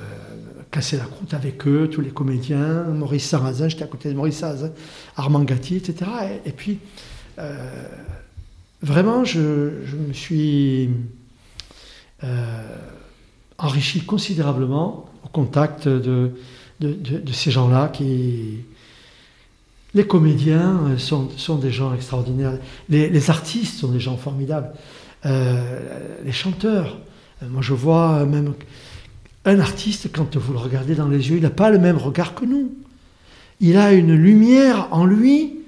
[0.71, 4.39] casser la croûte avec eux, tous les comédiens, Maurice Sarrazin, j'étais à côté de Maurice
[4.39, 4.73] Sarrazin,
[5.17, 6.11] Armand Gatti, etc.
[6.45, 6.81] Et, puis,
[7.39, 7.87] euh,
[8.83, 10.91] vraiment, je, me suis
[12.25, 12.77] euh,
[13.59, 16.33] enrichi considérablement au contact de,
[17.33, 18.65] ces gens-là qui...
[19.95, 24.73] Les comédiens sont, sont, des gens extraordinaires, les, artistes sont des gens formidables,
[25.25, 26.99] les chanteurs.
[27.49, 28.55] Moi, je vois même
[29.45, 32.35] un artiste, quand vous le regardez dans les yeux, il n'a pas le même regard
[32.35, 32.73] que nous.
[33.61, 35.59] Il a une lumière en lui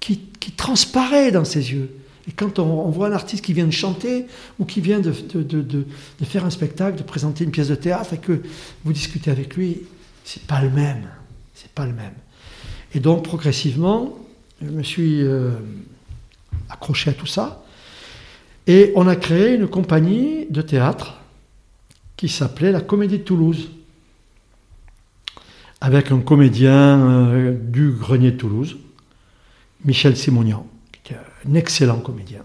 [0.00, 0.20] qui,
[0.56, 1.90] transparaît dans ses yeux.
[2.26, 4.26] Et quand on, voit un artiste qui vient de chanter
[4.58, 5.12] ou qui vient de,
[6.24, 8.40] faire un spectacle, de présenter une pièce de théâtre et que
[8.82, 9.82] vous discutez avec lui,
[10.24, 11.06] c'est pas le même.
[11.54, 12.14] C'est pas le même.
[12.94, 14.18] Et donc progressivement,
[14.62, 15.50] je me suis euh,
[16.70, 17.64] accroché à tout ça.
[18.66, 21.18] Et on a créé une compagnie de théâtre
[22.16, 23.70] qui s'appelait la Comédie de Toulouse.
[25.80, 28.78] avec un comédien euh, du Grenier de Toulouse,
[29.84, 32.40] Michel Simonian, qui était un excellent comédien.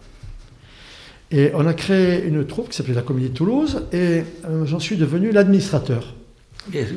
[1.31, 4.79] Et on a créé une troupe qui s'appelait la Comédie de Toulouse, et euh, j'en
[4.79, 6.13] suis devenu l'administrateur.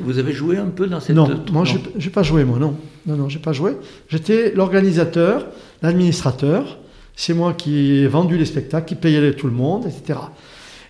[0.01, 1.15] Vous avez joué un peu dans cette...
[1.15, 2.77] Non, moi je n'ai pas joué, moi, non.
[3.05, 3.73] Non, non, j'ai pas joué.
[4.09, 5.47] J'étais l'organisateur,
[5.81, 6.79] l'administrateur.
[7.15, 10.19] C'est moi qui ai vendu les spectacles, qui payait tout le monde, etc.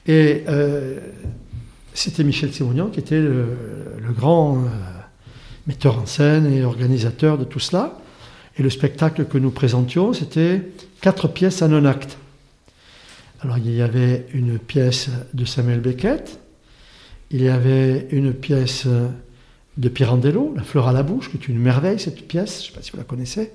[0.08, 1.00] Et euh,
[1.94, 3.48] c'était Michel Simonian qui était le,
[4.16, 4.68] grand euh,
[5.66, 8.00] metteur en scène et organisateur de tout cela.
[8.58, 10.62] Et le spectacle que nous présentions, c'était
[11.02, 12.18] quatre pièces en un acte.
[13.42, 16.40] Alors il y avait une pièce de Samuel Beckett,
[17.32, 18.88] il y avait une pièce
[19.78, 22.72] de Pirandello, La fleur à la bouche, qui est une merveille cette pièce, je ne
[22.72, 23.52] sais pas si vous la connaissez,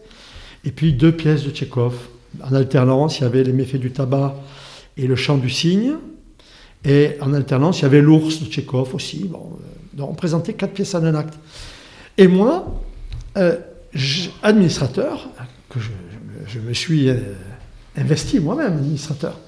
[0.65, 1.95] et puis deux pièces de Tchékov.
[2.43, 4.37] En alternance, il y avait Les méfaits du tabac
[4.97, 5.95] et Le chant du cygne,
[6.85, 9.25] et en alternance, il y avait L'ours de Tchékov aussi.
[9.25, 9.59] Bon,
[9.99, 11.35] euh, on présentait quatre pièces en un acte.
[12.19, 12.83] Et moi,
[13.37, 13.57] euh,
[14.43, 15.29] administrateur,
[15.69, 15.79] que
[16.47, 17.17] je, me suis euh,
[17.97, 19.39] investi moi-même, administrateur,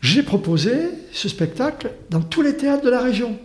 [0.00, 0.72] j'ai proposé
[1.12, 3.36] ce spectacle dans tous les théâtres de la région.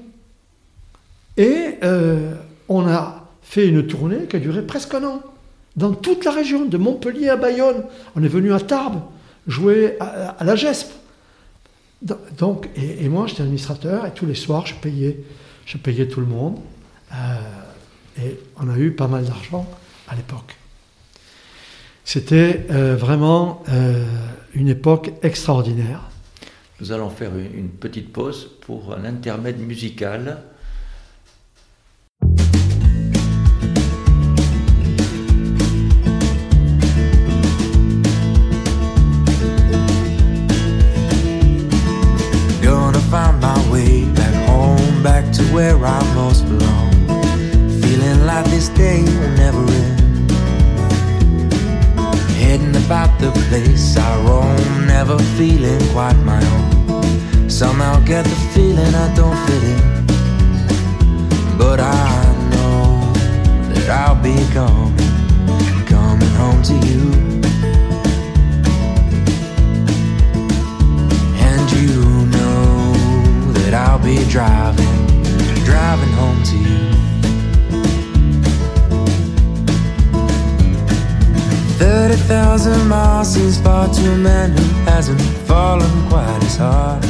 [1.37, 2.33] Et euh,
[2.69, 5.21] on a fait une tournée qui a duré presque un an.
[5.75, 7.83] Dans toute la région, de Montpellier à Bayonne.
[8.15, 9.01] On est venu à Tarbes,
[9.47, 10.91] jouer à, la GESP.
[12.37, 15.23] Donc, et, moi, j'étais administrateur, et tous les soirs, je payais,
[15.65, 16.59] je payais tout le monde.
[17.13, 17.15] Euh,
[18.21, 19.67] et on a eu pas mal d'argent
[20.07, 20.55] à l'époque.
[22.05, 23.63] C'était euh, vraiment
[24.53, 26.01] une époque extraordinaire.
[26.79, 30.43] Nous allons faire une petite pause pour un intermède musical.
[42.62, 46.91] Gonna find my way back home, back to where I most belong.
[47.81, 50.12] Feeling like this day will never end.
[52.86, 57.50] About the place I roam, never feeling quite my own.
[57.50, 60.08] Somehow get the feeling I don't fit in.
[61.58, 63.13] But I know
[63.74, 64.98] that I'll be coming,
[65.86, 67.12] coming home to you.
[71.50, 72.93] And you know
[73.54, 75.08] that I'll be driving,
[75.63, 77.02] driving home to you.
[81.84, 87.04] Thirty thousand miles seems far to a man who hasn't fallen quite as hard.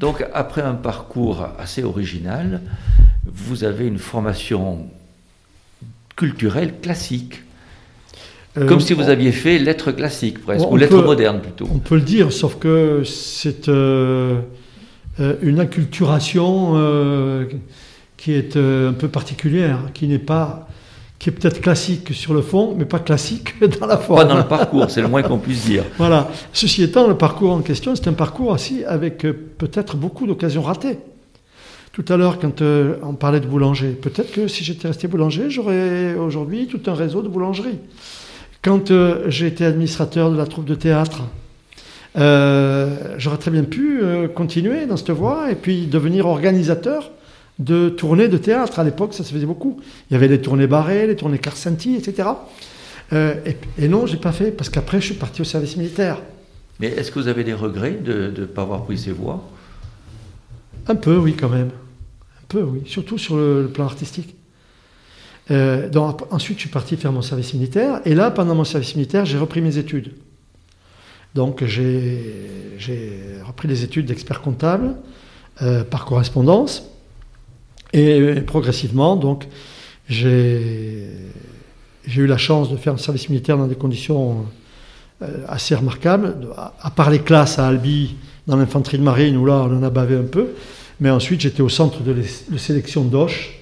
[0.00, 2.60] Donc après un parcours assez original,
[3.24, 4.88] vous avez une formation
[6.16, 7.44] culturelle classique.
[8.56, 11.68] Euh, Comme si vous aviez fait lettres classiques presque, ou lettres modernes plutôt.
[11.72, 14.40] On peut le dire, sauf que c'est euh,
[15.18, 17.46] une acculturation
[18.16, 20.68] qui est un peu particulière, qui n'est pas
[21.20, 24.20] qui est peut-être classique sur le fond, mais pas classique dans la forme.
[24.20, 25.84] Pas dans le parcours, c'est le moins qu'on puisse dire.
[25.98, 26.28] Voilà.
[26.52, 30.62] Ceci étant, le parcours en question, c'est un parcours aussi avec euh, peut-être beaucoup d'occasions
[30.62, 30.98] ratées.
[31.92, 35.50] Tout à l'heure, quand euh, on parlait de boulanger, peut-être que si j'étais resté boulanger,
[35.50, 37.78] j'aurais aujourd'hui tout un réseau de boulangeries.
[38.62, 41.24] Quand euh, j'ai été administrateur de la troupe de théâtre,
[42.14, 44.02] j'aurais très bien pu
[44.34, 47.10] continuer dans cette voie et puis devenir organisateur
[47.60, 48.80] de tournées de théâtre.
[48.80, 49.80] À l'époque, ça se faisait beaucoup.
[50.10, 52.30] Il y avait les tournées Barré, les tournées Carcenti, etc.
[53.12, 53.34] Euh,
[53.78, 56.20] et, non, je n'ai pas fait, parce qu'après, je suis parti au service militaire.
[56.80, 59.46] Mais est-ce que vous avez des regrets de ne pas avoir pris ces voies?
[60.88, 61.68] Un peu, oui, quand même.
[61.68, 62.82] Un peu, oui.
[62.86, 64.34] Surtout sur le, plan artistique.
[65.50, 68.00] Euh, donc, ensuite, je suis parti faire mon service militaire.
[68.06, 70.12] Et là, pendant mon service militaire, j'ai repris mes études.
[71.34, 72.34] Donc, j'ai
[73.46, 74.96] repris les études d'expert comptable
[75.62, 76.90] euh, par correspondance.
[77.92, 79.46] Et progressivement, donc,
[80.08, 81.06] j'ai
[82.16, 84.46] eu la chance de faire un service militaire dans des conditions
[85.22, 86.34] euh, assez remarquables,
[86.80, 88.16] à part les classes à Albi,
[88.46, 90.48] dans l'infanterie de marine, où là, on en a bavé un peu.
[90.98, 92.14] Mais ensuite, j'étais au centre de,
[92.56, 93.58] sélection d'Oche,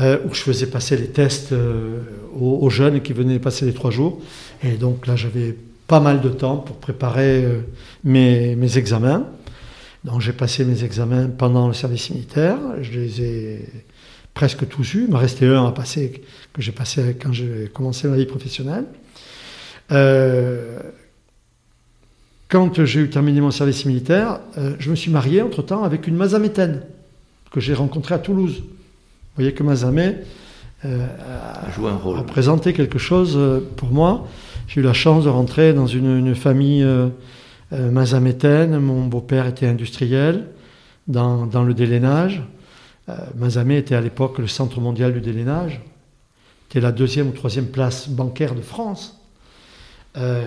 [0.00, 2.00] euh, où je faisais passer les tests euh,
[2.34, 4.20] aux, jeunes qui venaient passer les trois jours.
[4.62, 5.54] Et donc là, j'avais
[5.86, 7.46] pas mal de temps pour préparer
[8.04, 9.26] mes, mes examens.
[10.04, 13.68] Donc j'ai passé mes examens pendant le service militaire, je les ai
[14.34, 16.22] presque tous eus, il m'en restait un à passer
[16.52, 18.84] que j'ai passé quand j'ai commencé ma vie professionnelle.
[19.92, 20.78] Euh,
[22.48, 26.16] quand j'ai eu terminé mon service militaire, euh, je me suis marié entre-temps avec une
[26.16, 26.82] mazamétaine
[27.50, 28.58] que j'ai rencontrée à Toulouse.
[28.58, 30.22] Vous voyez que Mazamet
[30.84, 31.06] euh,
[31.66, 33.38] a, présenté quelque chose
[33.76, 34.28] pour moi.
[34.66, 37.10] J'ai eu la chance de rentrer dans une, famille euh,
[37.70, 40.46] Mazamétaine, mon beau-père était industriel
[41.06, 42.42] dans, le délainage.
[43.08, 45.80] Euh, Mazamet était à l'époque le centre mondial du délainage.
[46.68, 49.20] C'était la deuxième ou troisième place bancaire de France.
[50.16, 50.42] Euh,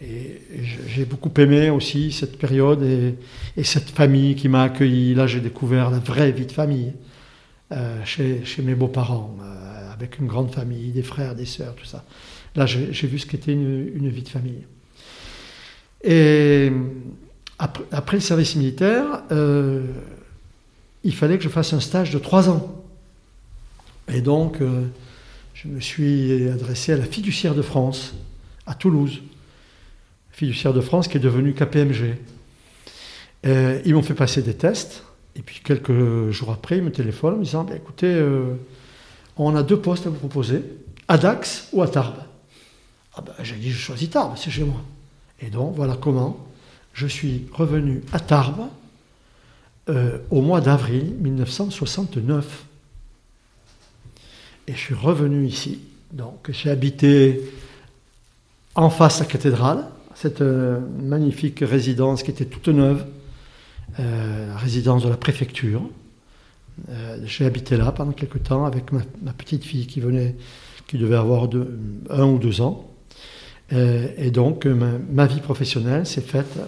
[0.00, 0.40] et
[0.86, 3.14] j'ai beaucoup aimé aussi cette période et,
[3.56, 5.14] et cette famille qui m'a accueilli.
[5.14, 6.92] Là, j'ai découvert la vraie vie de famille
[7.70, 12.02] euh, chez, mes beaux-parents, euh, avec une grande famille, des frères, des sœurs, tout ça.
[12.58, 14.64] Là, j'ai vu ce qu'était une, vie de famille.
[16.02, 16.72] Et
[17.58, 19.86] après, le service militaire, euh,
[21.04, 22.84] il fallait que je fasse un stage de trois ans.
[24.12, 24.86] Et donc, euh,
[25.54, 28.14] je me suis adressé à la fiduciaire de France,
[28.66, 29.22] à Toulouse.
[30.32, 32.16] Fiduciaire de France qui est devenue KPMG.
[33.44, 35.04] Ils m'ont fait passer des tests.
[35.36, 38.54] Et puis quelques jours après, ils me téléphonent en me disant, Ben, écoutez, euh,
[39.36, 40.64] on a deux postes à vous proposer,
[41.06, 42.24] à Dax ou à Tarbes.
[43.18, 44.80] Ah ben, j'ai dit, je choisis Tarbes, c'est chez moi.
[45.40, 46.46] Et donc, voilà comment
[46.92, 48.68] je suis revenu à Tarbes
[49.88, 52.64] euh, au mois d'avril 1969.
[54.68, 55.80] Et je suis revenu ici.
[56.12, 57.40] Donc, j'ai habité
[58.76, 63.04] en face à la cathédrale, cette euh, magnifique résidence qui était toute neuve,
[63.98, 65.82] euh, résidence de la préfecture.
[67.24, 70.36] J'ai habité là pendant quelques temps avec ma, petite fille qui venait,
[70.86, 71.48] qui devait avoir
[72.10, 72.88] un ou deux ans.
[73.72, 76.58] Euh, et donc, euh, ma, ma vie professionnelle s'est faite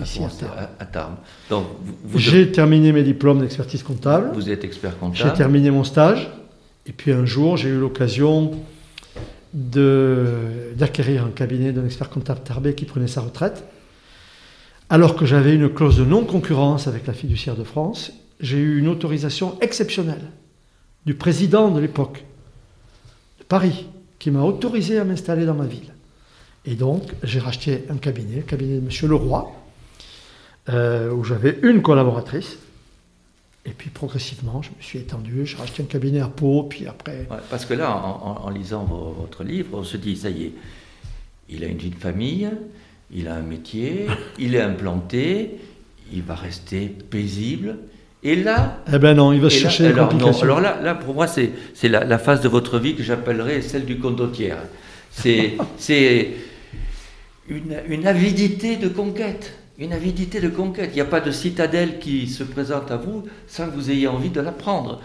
[0.00, 0.20] ici
[0.78, 1.14] à Tarbes.
[1.14, 1.50] à.
[1.50, 1.66] Donc,
[2.14, 4.30] J'ai terminé mes diplômes d'expertise comptable.
[4.34, 5.32] vous êtes expert J'ai comptable.
[5.36, 6.30] terminé mon stage.
[6.86, 8.52] Et puis un jour, j'ai eu l'occasion
[9.52, 13.64] d'acquérir un cabinet d'un expert comptable tarbé qui prenait sa retraite.
[14.88, 18.86] Alors que j'avais une clause de non-concurrence avec la fiduciaire de France, j'ai eu une
[18.88, 20.30] autorisation exceptionnelle
[21.06, 22.24] du président de l'époque,
[23.40, 23.86] de Paris,
[24.18, 25.92] qui m'a autorisé à m'installer dans ma ville.
[26.66, 29.10] Et donc, j'ai racheté un cabinet, le cabinet de M.
[29.10, 29.52] Leroy,
[30.68, 32.58] euh, où j'avais une collaboratrice.
[33.64, 37.26] Et puis progressivement, je me suis étendu, j'ai racheté un cabinet à Pau, puis après,
[37.30, 40.30] Ouais, parce que là, en, en- en lisant vo- votre livre, on se dit, ça
[40.30, 40.52] y est,
[41.48, 42.48] il a une vie de famille,
[43.12, 44.06] il a un métier,
[44.38, 45.56] il est implanté,
[46.12, 47.78] il va rester paisible.
[48.22, 50.94] Et là, eh ben non, il va là- chercher les alors, non, alors là, là,
[50.94, 51.52] pour moi, c'est
[51.88, 54.58] la, la phase de votre vie que j'appellerais celle du condottière.
[55.10, 55.54] C'est
[57.48, 59.52] une, une avidité de conquête.
[59.78, 60.90] Une avidité de conquête.
[60.92, 64.06] Il n'y a pas de citadelle qui se présente à vous sans que vous ayez
[64.08, 65.00] envie de la prendre.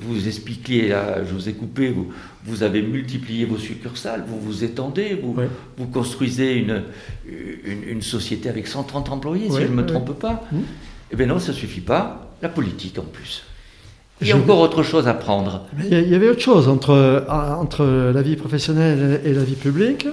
[0.00, 2.12] Vous expliquiez, là, je vous ai coupé, vous,
[2.44, 5.34] vous avez multiplié vos succursales, vous vous étendez, vous,
[5.88, 6.82] construisez une,
[7.64, 10.44] une, une société avec 130 employés, si je ne me trompe pas.
[10.52, 10.58] Mm.
[11.12, 12.30] Eh bien non, ça ne suffit pas.
[12.42, 13.42] La politique en plus.
[14.20, 15.66] Il y a encore autre chose à prendre.
[15.76, 17.84] Mais il y a- il y avait autre chose entre, entre
[18.14, 20.06] la vie professionnelle et la vie publique.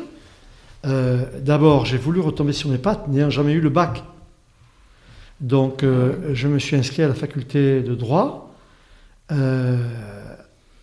[0.85, 4.03] Euh, D'abord, j'ai voulu retomber sur mes pattes, n'ayant jamais eu le bac.
[5.41, 8.53] Donc, euh, je me suis inscrit à la faculté de droit.
[9.31, 9.77] Euh,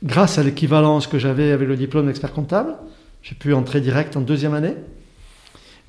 [0.02, 2.74] grâce à l'équivalence que j'avais avec le diplôme d'expert comptable,
[3.22, 4.74] j'ai pu entrer direct en deuxième année.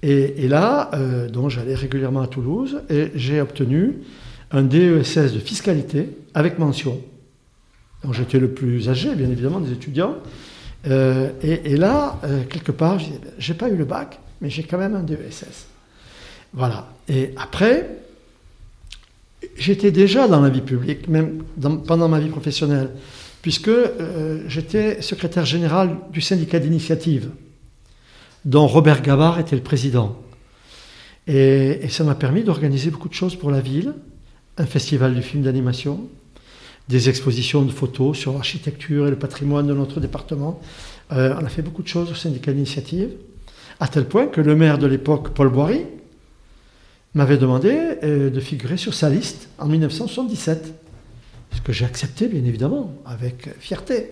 [0.03, 0.91] Et, là,
[1.33, 3.95] donc j'allais régulièrement à Toulouse et j'ai obtenu
[4.51, 7.01] un DESS de fiscalité avec mention.
[8.03, 10.17] Donc j'étais le plus âgé, bien évidemment, des étudiants.
[10.87, 13.07] Euh, et, là, euh, quelque part, je
[13.37, 15.67] j'ai pas eu le bac, mais j'ai quand même un DESS.
[16.53, 16.89] Voilà.
[17.09, 17.89] Et après,
[19.57, 21.43] j'étais déjà dans la vie publique, même
[21.85, 22.91] pendant ma vie professionnelle,
[23.41, 27.31] puisque euh, j'étais secrétaire général du syndicat d'initiative,
[28.45, 30.21] dont Robert Gabard était le président.
[31.27, 33.93] Et ça m'a permis d'organiser beaucoup de choses pour la ville,
[34.57, 36.07] un festival du film d'animation,
[36.89, 40.61] des expositions de photos sur l'architecture et le patrimoine de notre département.
[41.11, 43.11] Euh, on a fait beaucoup de choses au syndicat d'initiative,
[43.79, 45.85] à tel point que le maire de l'époque, Paul Boiry,
[47.13, 47.71] m'avait demandé
[48.03, 50.73] euh, de figurer sur sa liste en 1977.
[51.53, 54.11] Ce que j'ai accepté, bien évidemment, avec fierté.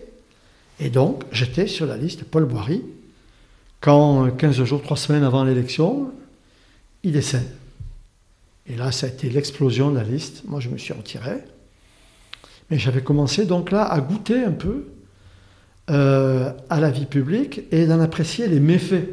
[0.79, 2.81] Et donc, j'étais sur la liste Paul Boiry,
[3.79, 6.11] quand, euh, 15 jours, 3 semaines avant l'élection,
[7.03, 7.47] il décède.
[8.67, 10.41] Et là, ça a été l'explosion de la liste.
[10.47, 11.37] Moi, je me suis retiré.
[12.71, 14.85] Mais j'avais commencé donc là à goûter un peu
[15.91, 19.07] euh, à la vie publique et d'en apprécier les méfaits,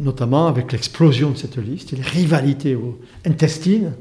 [0.00, 2.76] notamment avec l'explosion de cette liste et les rivalités
[3.26, 3.92] intestines.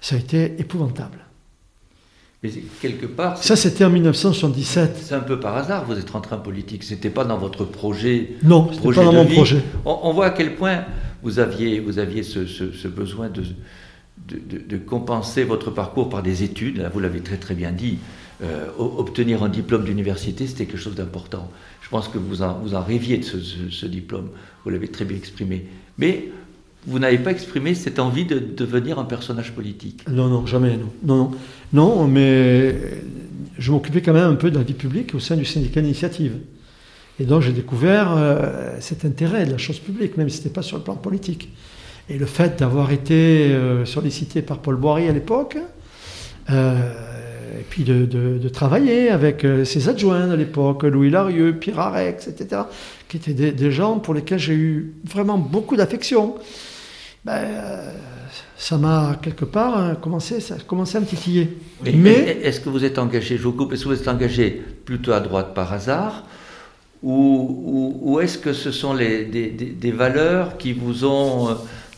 [0.00, 1.18] Ça a été épouvantable.
[2.42, 2.50] Mais
[2.82, 4.98] quelque part, Ça, c'était en 1977.
[5.00, 6.82] c'est un peu par hasard, vous êtes rentré en politique.
[6.84, 8.32] C'était pas dans votre projet.
[8.42, 9.34] Non, c'était pas dans mon vie.
[9.34, 9.62] projet.
[9.86, 10.84] On, on voit à quel point
[11.22, 13.42] vous aviez, vous aviez ce, ce- ce besoin de,
[14.28, 16.88] de, compenser votre parcours par des études.
[16.92, 17.98] Vous l'avez très très bien dit.
[18.42, 21.50] Euh, obtenir un diplôme d'université, c'était quelque chose d'important.
[21.82, 24.30] Je pense que vous en, vous en rêviez de ce, diplôme.
[24.64, 25.66] Vous l'avez très bien exprimé.
[25.98, 26.30] Mais
[26.86, 30.06] vous n'avez pas exprimé cette envie de devenir un personnage politique.
[30.08, 30.90] Non, non, jamais, non.
[31.04, 31.30] Non,
[31.72, 32.74] non, non mais
[33.58, 36.38] je m'occupais quand même un peu de la vie publique au sein du syndicat d'initiative.
[37.20, 40.54] Et donc j'ai découvert euh, cet intérêt de la chose publique, même si ce n'était
[40.54, 41.50] pas sur le plan politique.
[42.08, 45.56] Et le fait d'avoir été euh, sollicité par Paul Boiry à l'époque,
[46.50, 46.90] euh,
[47.58, 52.62] et puis de, travailler avec ses adjoints à l'époque, Louis Larieux, Pierre Arex, etc.,
[53.08, 56.34] qui étaient des, gens pour lesquels j'ai eu vraiment beaucoup d'affection,
[57.24, 57.40] ben,
[58.58, 61.56] ça m'a quelque part commencé, ça a commencé à me titiller.
[61.84, 65.12] Mais est-ce que vous êtes engagé, je vous coupe, est-ce que vous êtes engagé plutôt
[65.12, 66.24] à droite par hasard
[67.04, 71.54] ou, est-ce que ce sont les, des, valeurs qui vous ont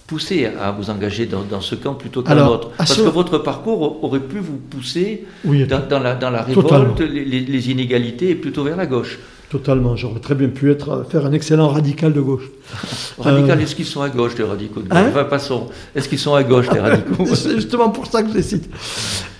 [0.06, 4.20] poussé à vous engager dans, ce camp plutôt qu'un autre Parce que votre parcours aurait
[4.20, 9.18] pu vous pousser dans, la, dans la révolte, les, inégalités, et plutôt vers la gauche.
[9.48, 12.50] Totalement, j'aurais très bien pu être, faire un excellent radical de gauche.
[13.18, 16.08] radical, euh, est-ce qu'ils sont à gauche les radicaux de gauche hein Enfin, passons, est-ce
[16.08, 18.68] qu'ils sont à gauche les radicaux C'est justement pour ça que je les cite.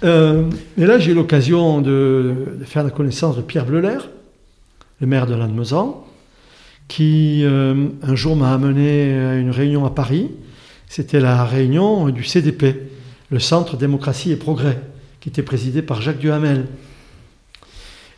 [0.04, 0.44] Euh,
[0.78, 3.98] et là, j'ai eu l'occasion de, de, faire la connaissance de Pierre Bleuler,
[5.00, 6.06] le maire de Lannemezan,
[6.86, 10.30] qui euh, un jour m'a amené à une réunion à Paris.
[10.88, 12.90] C'était la réunion du CDP,
[13.30, 14.80] le Centre Démocratie et Progrès,
[15.20, 16.66] qui était présidé par Jacques Duhamel.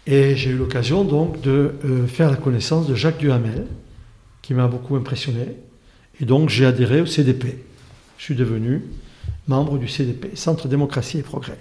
[0.07, 3.66] Et j'ai eu l'occasion donc de euh, faire la connaissance de Jacques Duhamel,
[4.43, 5.47] qui m'a beaucoup impressionné.
[6.21, 7.59] Et donc j'ai adhéré au CDP.
[8.16, 8.83] Je suis devenu
[9.47, 11.59] membre du CDP, Centre Démocratie et Progrès.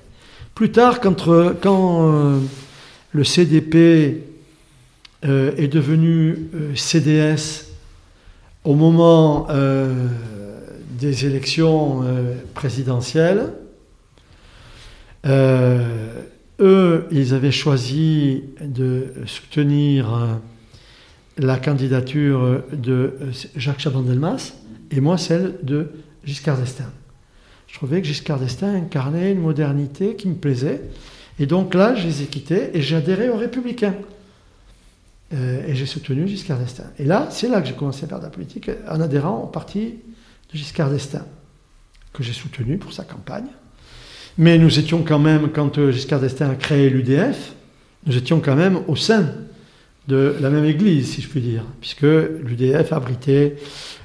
[0.56, 2.40] Plus tard, quand, euh,
[3.12, 4.24] le CDP
[5.26, 7.72] euh, est devenu euh, CDS
[8.64, 10.08] au moment euh,
[11.00, 12.04] des élections
[12.54, 13.54] présidentielles.
[15.26, 20.40] eux, ils avaient choisi de soutenir
[21.38, 23.14] la candidature de
[23.56, 24.54] Jacques Chaban-Delmas
[24.92, 25.90] et moi celle de
[26.24, 26.92] Giscard d'Estaing.
[27.68, 30.82] Je trouvais que Giscard d'Estaing incarnait une modernité qui me plaisait.
[31.40, 33.96] Et donc là, je les ai quittés et j'ai adhéré aux Républicains.
[35.34, 36.90] Euh, et j'ai soutenu Giscard d'Estaing.
[36.98, 39.48] Et là, c'est là que j'ai commencé à faire de la politique, en adhérant au
[39.48, 39.96] parti
[40.52, 41.26] de Giscard d'Estaing,
[42.14, 43.48] que j'ai soutenu pour sa campagne.
[44.38, 47.54] Mais nous étions quand même, quand euh, Giscard d'Estaing a créé l'UDF,
[48.06, 49.34] nous étions quand même au sein
[50.08, 53.58] de la même église, si je puis dire, puisque l'UDF abritait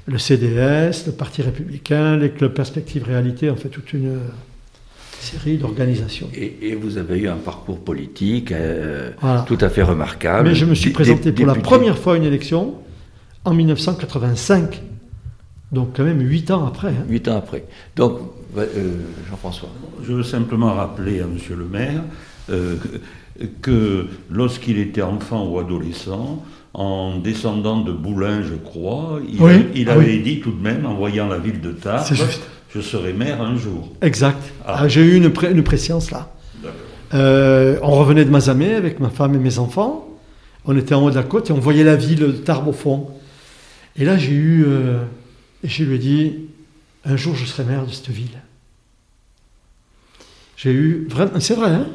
[0.05, 4.19] le CDS, le Parti républicain, les clubs Perspective Réalité, en fait toute une,
[5.23, 6.29] série d'organisations.
[6.35, 9.11] Et, vous avez eu un parcours politique euh,
[9.47, 10.49] tout à fait remarquable.
[10.49, 12.75] Mais je me suis présenté pour la première fois à une élection
[13.45, 14.81] en 1985.
[15.73, 16.89] Donc quand même huit ans après.
[16.89, 17.05] Hein.
[17.09, 17.65] Huit ans après.
[17.95, 18.19] Donc,
[18.57, 18.67] euh,
[19.29, 19.69] Jean-François.
[20.05, 22.03] Je veux simplement rappeler à Monsieur le maire
[22.49, 22.75] euh,
[23.61, 26.43] que lorsqu'il était enfant ou adolescent,
[26.73, 31.27] en descendant de Boulin, je crois, il, ah avait dit tout de même, en voyant
[31.27, 32.15] la ville de Tarbes,
[32.73, 33.89] je serai maire un jour.
[34.01, 34.41] Exact.
[34.65, 34.77] Ah.
[34.79, 36.31] Ah, j'ai eu une, pré une, préscience là.
[37.13, 40.07] Euh, on revenait de Mazamé avec ma femme et mes enfants.
[40.65, 42.73] On était en haut de la côte et on voyait la ville de Tarbes au
[42.73, 43.09] fond.
[43.95, 44.65] Et là, j'ai eu.
[44.65, 45.03] Euh,
[45.63, 46.35] et je lui ai dit
[47.05, 48.41] un jour, je serai maire de cette ville.
[50.57, 51.07] J'ai eu.
[51.09, 51.87] Vraiment, c'est vrai, hein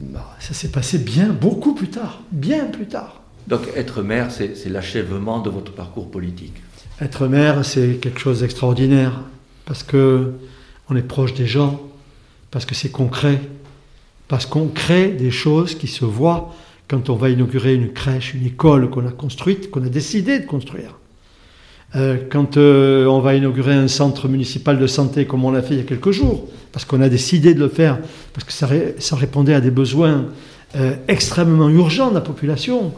[0.00, 2.22] bah, Ça s'est passé bien, beaucoup plus tard.
[2.30, 3.22] Bien plus tard.
[3.46, 6.54] Donc, être maire, c'est l'achèvement de votre parcours politique
[7.00, 9.20] être maire, c'est quelque chose d'extraordinaire
[9.64, 10.32] parce que
[10.90, 11.80] on est proche des gens,
[12.50, 13.40] parce que c'est concret,
[14.26, 16.54] parce qu'on crée des choses qui se voient
[16.88, 20.46] quand on va inaugurer une crèche, une école qu'on a construite, qu'on a décidé de
[20.46, 20.98] construire.
[21.96, 25.74] Euh, quand euh, on va inaugurer un centre municipal de santé comme on l'a fait
[25.74, 27.98] il y a quelques jours, parce qu'on a décidé de le faire,
[28.34, 30.26] parce que ça, répondait à des besoins
[30.76, 32.92] euh, extrêmement urgents de la population,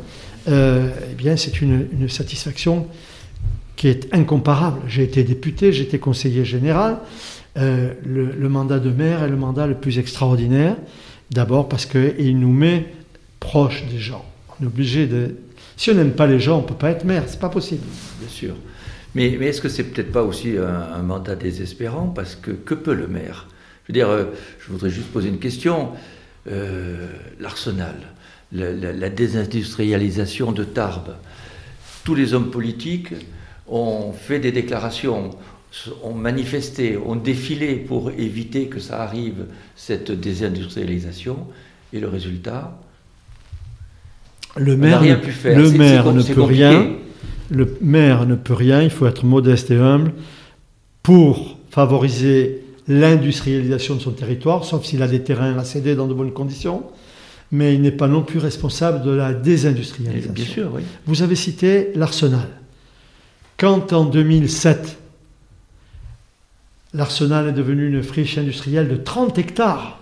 [0.48, 2.88] eh bien c'est une satisfaction
[3.76, 4.80] qui est incomparable.
[4.88, 6.98] J'ai été député, j'ai été conseiller général.
[7.54, 10.76] Le, mandat de maire est le mandat le plus extraordinaire.
[11.30, 12.92] D'abord parce qu'il nous met
[13.38, 14.24] proche des gens.
[14.58, 15.36] On est obligé de.
[15.76, 17.84] Si on n'aime pas les gens, on ne peut pas être maire, c'est pas possible.
[18.18, 18.54] Bien sûr.
[19.14, 22.08] Mais, mais est-ce que c'est peut-être pas aussi un, mandat désespérant?
[22.08, 23.48] Parce que que peut le maire?
[23.84, 24.24] Je veux dire, euh,
[24.60, 25.90] je voudrais juste poser une question.
[26.50, 27.08] Euh,
[27.38, 27.96] l'arsenal,
[28.52, 31.16] la, la, désindustrialisation de Tarbes,
[32.04, 33.12] tous les hommes politiques
[33.68, 35.30] ont fait des déclarations,
[36.02, 39.46] ont manifesté, ont défilé pour éviter que ça arrive,
[39.76, 41.46] cette désindustrialisation,
[41.92, 42.78] et le résultat?
[44.56, 45.58] Le maire, rien pu faire.
[45.58, 46.92] Le maire ne peut rien.
[47.50, 48.82] Le maire ne peut rien.
[48.82, 50.12] Il faut être modeste et humble
[51.02, 56.14] pour favoriser l'industrialisation de son territoire, sauf s'il a des terrains à céder dans de
[56.14, 56.84] bonnes conditions.
[57.52, 60.32] Mais il n'est pas non plus responsable de la désindustrialisation.
[60.32, 60.82] Bien sûr, oui.
[61.06, 62.48] Vous avez cité l'arsenal.
[63.56, 65.00] Quand en 2007,
[66.92, 70.00] L'Arsenal est devenu une friche industrielle de 30 hectares,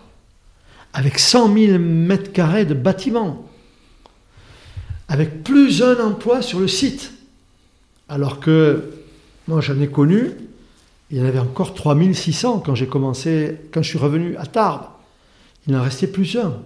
[0.95, 3.47] avec 100 000 mètres carrés de bâtiments,
[5.09, 7.13] avec plus d'un emploi sur le site.
[8.09, 8.91] Alors que
[9.47, 10.31] moi j'en ai connu,
[11.11, 14.87] il y en avait encore 3600 quand j'ai commencé, quand je suis revenu à Tarbes.
[15.67, 16.61] Il n'en restait plus un.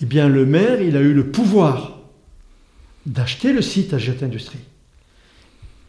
[0.00, 1.98] Eh bien, le maire, il a eu le pouvoir
[3.06, 4.58] d'acheter le site à Jet Industrie,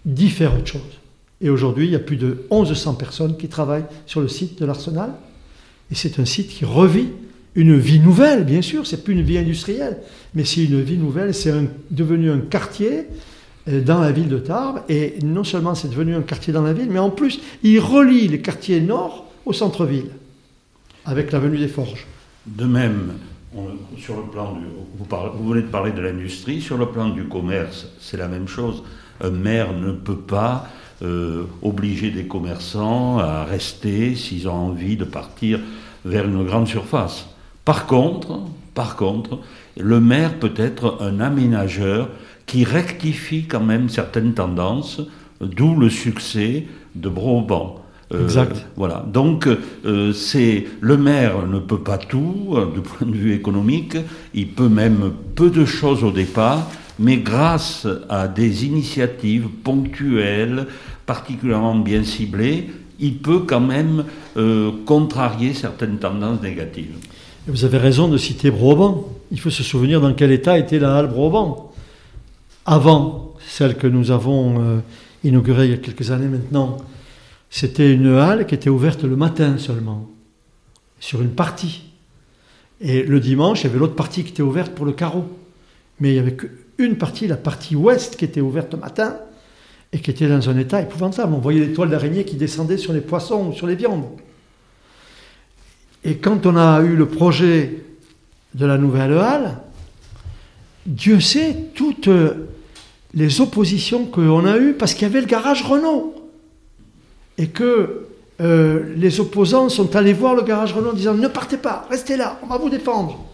[0.06, 1.00] d'y faire autre chose.
[1.42, 4.66] Et aujourd'hui, il y a plus de 1100 personnes qui travaillent sur le site de
[4.66, 5.12] l'Arsenal.
[5.92, 7.10] Et c'est un site qui revit
[7.56, 8.88] une vie nouvelle, bien sûr.
[8.88, 9.98] C'est plus une vie industrielle,
[10.34, 11.34] mais c'est une vie nouvelle.
[11.34, 11.54] C'est
[11.92, 13.08] devenu un quartier
[13.70, 14.82] dans la ville de Tarbes.
[14.90, 18.28] Et non seulement c'est devenu un quartier dans la ville, mais en plus, il relie
[18.28, 20.12] les quartiers nord au centre-ville,
[21.06, 22.06] avec l'avenue des Forges.
[22.46, 23.14] De même,
[23.98, 24.66] sur le plan du,
[24.98, 25.06] vous,
[25.36, 28.84] vous venez de parler de l'industrie, sur le plan du commerce, c'est la même chose.
[29.22, 30.68] Un maire ne peut pas
[31.02, 35.60] euh, obliger des commerçants à rester s'ils ont envie de partir
[36.06, 37.28] vers une grande surface.
[37.66, 38.40] Par contre,
[38.74, 39.40] par contre,
[39.78, 42.10] le maire peut être un aménageur
[42.50, 45.02] qui rectifie quand même certaines tendances,
[45.40, 47.80] d'où le succès de Broban.
[48.12, 48.66] Euh, exact.
[48.76, 49.06] Voilà.
[49.14, 53.98] Donc, euh, c'est le maire ne peut pas tout du point de vue économique.
[54.34, 60.66] Il peut même peu de choses au départ, mais grâce à des initiatives ponctuelles,
[61.06, 62.68] particulièrement bien ciblées,
[63.00, 64.06] il peut quand même
[64.38, 66.96] euh, contrarier certaines tendances négatives.
[67.48, 69.06] Vous avez raison de citer Broban.
[69.32, 71.69] Il faut se souvenir dans quel état était la halle Broban.
[72.72, 74.80] Avant celle que nous avons euh,
[75.24, 76.78] inaugurée il y a quelques années maintenant,
[77.50, 80.08] c'était une halle qui était ouverte le matin seulement,
[81.00, 81.82] sur une partie.
[82.80, 85.26] Et le dimanche, il y avait l'autre partie qui était ouverte pour le carreau.
[86.00, 89.18] Mais il n'y avait qu'une partie, la partie ouest, qui était ouverte le matin
[89.92, 91.34] et qui était dans un état épouvantable.
[91.34, 94.06] On voyait les toiles d'araignée qui descendaient sur les poissons ou sur les viandes.
[96.04, 97.84] Et quand on a eu le projet
[98.54, 99.58] de la nouvelle halle,
[100.86, 102.10] Dieu sait toutes
[103.14, 106.16] les oppositions qu'on a eues parce qu'il y avait le garage Renault.
[107.38, 108.08] Et que
[108.42, 112.18] euh, les opposants sont allés voir le garage Renault en disant ne partez pas, restez
[112.18, 113.26] là, on va vous défendre.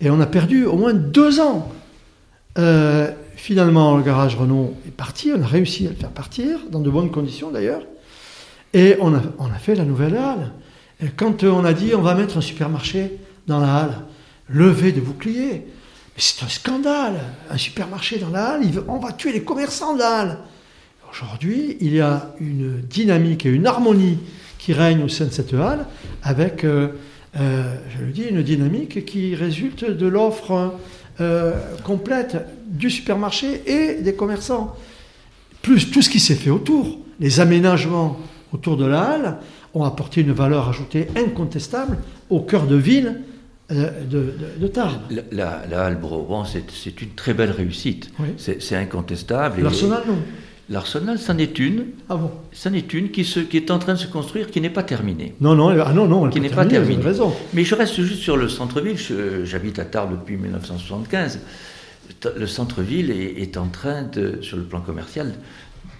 [0.00, 1.72] Et on a perdu au moins deux ans.
[2.58, 6.80] Euh, finalement, le garage Renault est parti, on a réussi à le faire partir, dans
[6.80, 7.82] de bonnes conditions d'ailleurs,
[8.72, 9.20] et on a,
[9.58, 10.52] fait la nouvelle halle.
[11.00, 13.98] Et quand on a dit on va mettre un supermarché dans la halle,
[14.48, 15.66] levé de boucliers,
[16.16, 20.18] c'est un scandale, un supermarché dans la halle, on va tuer les commerçants de la
[20.18, 20.38] halle.
[21.10, 24.18] Aujourd'hui, il y a une dynamique et une harmonie
[24.58, 25.86] qui règne au sein de cette halle,
[26.22, 26.88] avec, euh,
[27.38, 30.74] euh, je le dis, une dynamique qui résulte de l'offre
[31.20, 31.52] euh,
[31.84, 32.36] complète
[32.66, 34.74] du supermarché et des commerçants.
[35.62, 38.18] Plus tout ce qui s'est fait autour, les aménagements
[38.52, 39.38] autour de la halle
[39.74, 41.98] ont apporté une valeur ajoutée incontestable
[42.30, 43.20] au cœur de ville
[43.70, 45.00] de, de, Tarbes.
[45.32, 48.10] La, halle Broban, c'est une très belle réussite.
[48.38, 49.62] C'est incontestable.
[49.62, 50.18] L'Arsenal, non
[50.68, 51.86] L'Arsenal, c'en est une.
[52.08, 54.60] Ah bon C'en est une qui, se, qui est en train de se construire, qui
[54.60, 55.34] n'est pas terminée.
[55.40, 57.02] Non, non, ah non, non, qui n'est pas terminée.
[57.02, 57.32] Raison.
[57.54, 58.96] Mais je reste juste sur le centre-ville.
[59.44, 61.40] J'habite à Tarbes depuis 1975.
[62.36, 65.34] Le centre-ville est, en train, de, sur le plan commercial,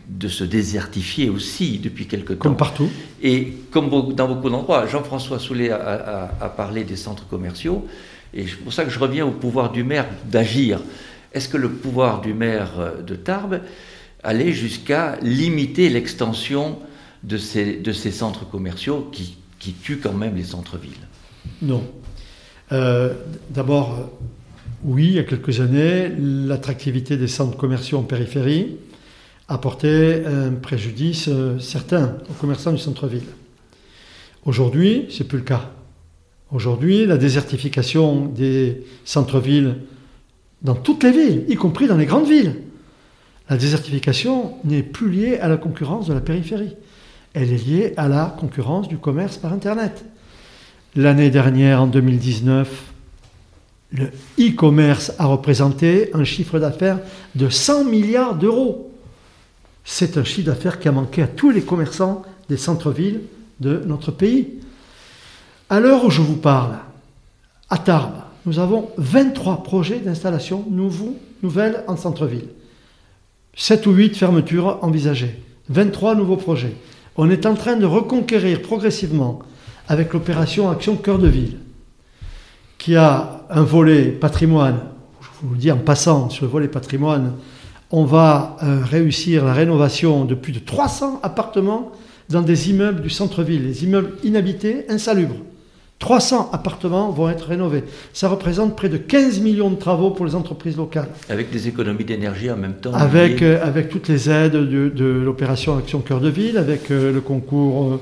[0.09, 2.39] de se désertifier aussi depuis quelque temps.
[2.39, 2.89] Comme partout.
[3.23, 4.87] Et comme dans beaucoup d'endroits.
[4.87, 7.87] Jean-François Soulet a, a, parlé des centres commerciaux.
[8.33, 10.81] Et c'est pour ça que je reviens au pouvoir du maire d'agir.
[11.33, 12.71] Est-ce que le pouvoir du maire
[13.05, 13.61] de Tarbes
[14.23, 16.79] aller jusqu'à limiter l'extension
[17.23, 20.93] de ces, de ces centres commerciaux qui, qui tuent quand même les centres-villes?
[21.63, 21.85] Non.
[22.73, 23.15] Euh,
[23.51, 24.11] d'abord,
[24.85, 28.77] oui, il y a quelques années, l'attractivité des centres commerciaux en périphérie
[29.49, 33.27] apportait un préjudice euh, certain aux commerçants du centre-ville.
[34.45, 35.71] Aujourd'hui, ce n'est plus le cas.
[36.53, 39.77] Aujourd'hui, la désertification des centres-villes
[40.63, 42.57] dans toutes les villes, y compris dans les grandes villes,
[43.49, 46.75] la désertification n'est plus liée à la concurrence de la périphérie.
[47.35, 50.05] Elle est liée à la concurrence du commerce par Internet.
[50.97, 52.93] L'année dernière, en 2019,
[53.93, 56.99] le e-commerce a représenté un chiffre d'affaires
[57.35, 58.93] de 100 milliards d'euros.
[59.89, 63.21] C'est un chiffre d'affaires qui a manqué à tous les commerçants des centres-villes
[63.61, 64.59] de notre pays.
[65.71, 66.77] À l'heure où je vous parle,
[67.71, 70.65] à Tarbes, nous avons 23 projets d'installation
[71.43, 72.49] nouvelles en centre-ville.
[73.55, 76.75] 7 ou 8 fermetures envisagées, 23 nouveaux projets.
[77.17, 79.39] On est en train de reconquérir progressivement
[79.89, 81.59] avec l'opération Action Cœur de Ville,
[82.77, 84.81] qui a un volet patrimoine.
[85.23, 87.35] Je vous le dis en passant sur le volet patrimoine,
[87.91, 91.93] on va euh, réussir la rénovation de plus de 300 appartements
[92.29, 95.37] dans des immeubles du centre-ville, les immeubles inhabités, insalubres.
[95.99, 97.85] 300 appartements vont être rénovés.
[98.13, 101.09] Ça représente près de 15 millions de travaux pour les entreprises locales.
[101.31, 102.93] Avec des économies d'énergie en même temps.
[102.93, 107.13] Avec, euh, avec toutes les aides de, de l'opération Action Cœur de Ville, avec euh,
[107.13, 108.01] le concours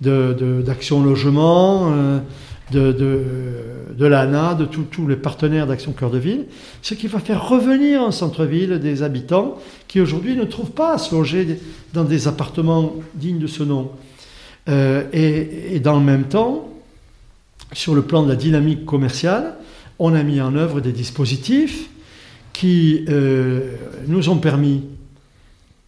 [0.00, 1.92] d'Action Logement,
[2.72, 6.46] de, l'ANA, de tous les partenaires d'Action Cœur de Ville,
[6.82, 9.58] ce qui va faire revenir en centre-ville des habitants
[9.88, 11.60] qui aujourd'hui ne trouvent pas à se loger
[11.92, 13.90] dans des appartements dignes de ce nom.
[14.68, 16.68] et, et dans le même temps,
[17.72, 19.54] sur le plan de la dynamique commerciale,
[19.98, 21.88] on a mis en œuvre des dispositifs
[22.52, 24.84] qui euh, nous ont permis,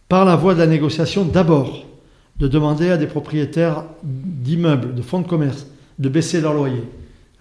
[0.09, 1.85] par la voie de la négociation, d'abord
[2.37, 5.67] de demander à des propriétaires d'immeubles, de fonds de commerce,
[5.99, 6.83] de baisser leurs loyers,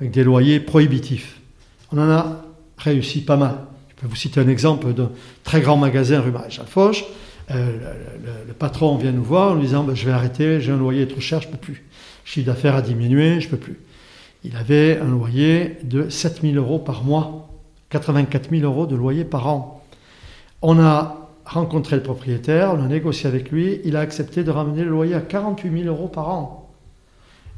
[0.00, 1.40] avec des loyers prohibitifs.
[1.92, 2.44] On en a
[2.78, 3.56] réussi pas mal.
[3.88, 5.10] Je peux vous citer un exemple d'un
[5.44, 7.04] très grand magasin rue Maréchal Foch.
[7.50, 7.92] Euh,
[8.46, 11.06] le, patron vient nous voir en nous disant ben, Je vais arrêter, j'ai un loyer
[11.06, 11.74] trop cher, je ne peux plus.
[12.24, 13.78] Le chiffre d'affaires a diminué, je ne peux plus
[14.44, 17.48] il avait un loyer de 7 000 euros par mois,
[17.88, 19.82] 84 000 euros de loyer par an.
[20.60, 24.84] On a rencontré le propriétaire, on a négocié avec lui, il a accepté de ramener
[24.84, 26.63] le loyer à 48 000 euros par an.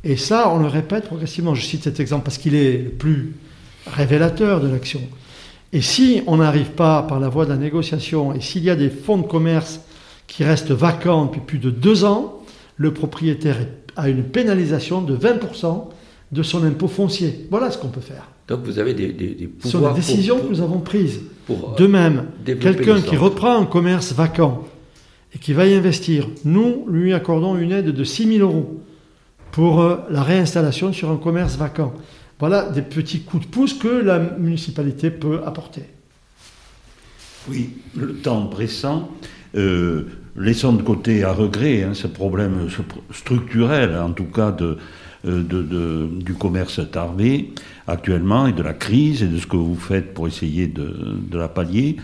[0.09, 1.57] Et ça, on le répète progressivement.
[1.57, 3.35] Je cite cet exemple parce qu'il est le plus
[3.89, 5.01] révélateur de l'action.
[5.73, 8.77] Et si on n'arrive pas par la voie de la négociation, et s'il y a
[8.77, 9.81] des fonds de commerce
[10.29, 12.41] qui restent vacants depuis plus de deux ans,
[12.77, 13.57] le propriétaire
[13.97, 15.87] a une pénalisation de 20%
[16.31, 17.49] de son impôt foncier.
[17.51, 18.29] Voilà ce qu'on peut faire.
[18.47, 19.61] Donc vous avez des, des, pouvoirs.
[19.65, 21.21] Ce sont des décisions que nous avons prises.
[21.47, 24.69] Pour de même, quelqu'un qui reprend un commerce vacant
[25.35, 28.81] et qui va y investir, nous lui accordons une aide de 6 000 euros
[29.53, 31.95] pour euh, la réinstallation sur un commerce vacant.
[32.39, 35.85] Voilà des petits coups de pouce que la municipalité peut apporter.
[37.49, 39.11] Oui, le temps pressant.
[39.57, 40.05] Euh,
[40.37, 42.69] laissons de côté à regret hein, ce problème
[43.11, 44.55] structurel, en tout cas
[45.25, 47.53] euh, du commerce tardé
[47.87, 50.93] actuellement et de la crise et de ce que vous faites pour essayer de,
[51.33, 51.97] la pallier.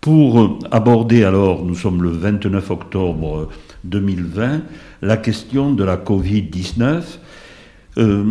[0.00, 3.48] Pour aborder alors, nous sommes le 29 octobre
[3.84, 4.62] 2020,
[5.02, 7.02] la question de la Covid-19.
[7.98, 8.24] Euh,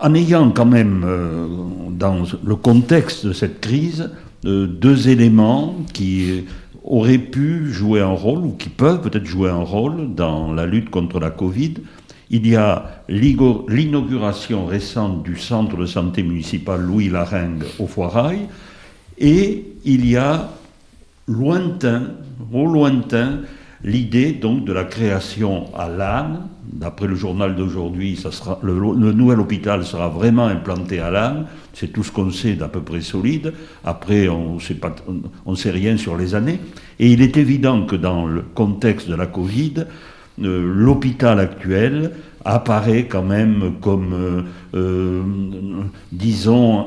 [0.00, 1.46] en ayant quand même euh,
[1.90, 4.10] dans le contexte de cette crise
[4.42, 6.44] deux éléments qui
[6.84, 10.90] auraient pu jouer un rôle ou qui peuvent peut-être jouer un rôle dans la lutte
[10.90, 11.74] contre la Covid.
[12.30, 18.40] Il y a l'inauguration récente du centre de santé municipal Louis Larengue au Foirail,
[19.18, 20.48] et il y a
[21.26, 22.02] lointain,
[22.52, 23.40] au lointain,
[23.84, 26.40] l'idée donc de la création à Lannes.
[26.72, 28.22] D'après le journal d'aujourd'hui,
[28.62, 28.72] le,
[29.12, 31.46] nouvel hôpital sera vraiment implanté à Lannes.
[31.72, 33.52] C'est tout ce qu'on sait d'à peu près solide.
[33.84, 36.60] Après, on ne sait rien sur les années.
[36.98, 39.84] Et il est évident que dans le contexte de la Covid,
[40.42, 42.12] euh, l'hôpital actuel
[42.44, 44.42] apparaît quand même comme, euh,
[44.74, 45.22] euh,
[46.12, 46.86] disons,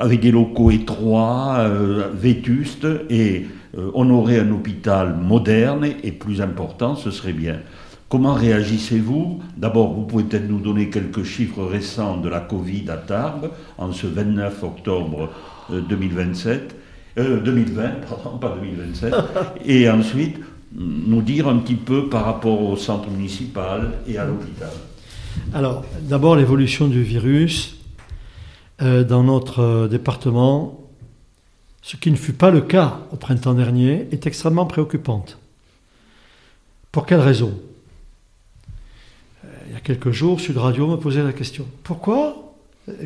[0.00, 1.68] avec des locaux étroits,
[2.14, 3.46] vétustes, et
[3.94, 7.60] on aurait un hôpital moderne et plus important, ce serait bien.
[8.08, 9.40] Comment réagissez-vous?
[9.56, 13.92] D'abord, vous pouvez peut-être nous donner quelques chiffres récents de la Covid à Tarbes en
[13.92, 15.30] ce 29 octobre
[15.70, 16.76] 2027.
[17.16, 19.14] 2020, pardon, pas 2027.
[19.64, 20.38] et ensuite,
[20.72, 24.70] nous dire un petit peu par rapport au centre municipal et à l'hôpital
[25.54, 27.76] Alors, d'abord l'évolution du virus
[28.82, 30.85] euh, dans notre euh, département,
[31.86, 35.38] ce qui ne fut pas le cas au printemps dernier, est extrêmement préoccupante.
[36.90, 37.56] Pour quelle raison?
[39.44, 41.64] Euh, Il y a quelques jours, Sud Radio me posait la question.
[41.84, 42.56] Pourquoi?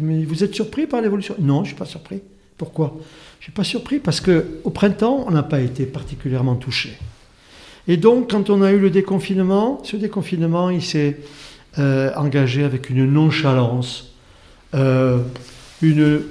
[0.01, 1.35] Mais vous êtes surpris par l'évolution?
[1.39, 2.23] Non, je ne suis pas surpris.
[2.57, 2.97] Pourquoi?
[3.41, 6.97] Je ne suis pas surpris parce qu'au printemps, on n'a pas été particulièrement touché.
[7.87, 11.19] Et donc, quand on a eu le déconfinement, ce déconfinement, il s'est
[11.79, 14.15] euh, engagé avec une nonchalance,
[14.75, 15.19] euh,
[15.83, 16.23] une,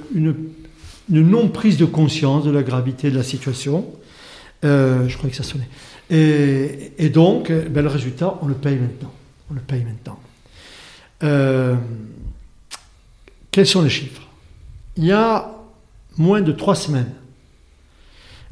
[1.09, 3.85] non-prise de conscience de la gravité de la situation.
[4.65, 5.69] Euh, je crois que ça sonnait.
[6.09, 9.13] Et, donc, ben, le résultat, on le paye maintenant.
[9.51, 10.19] On le paye maintenant.
[13.51, 14.23] quels sont les chiffres?
[14.97, 15.55] Il y a
[16.17, 17.13] moins de trois semaines,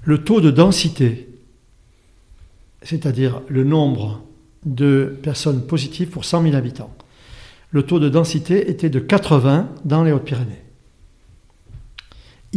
[0.04, 1.28] le taux de densité
[2.88, 4.22] c'est-à-dire le nombre
[4.66, 6.94] de personnes positives pour 100 000 habitants.
[7.72, 10.64] Le taux de densité était de 80 dans les Hautes-Pyrénées.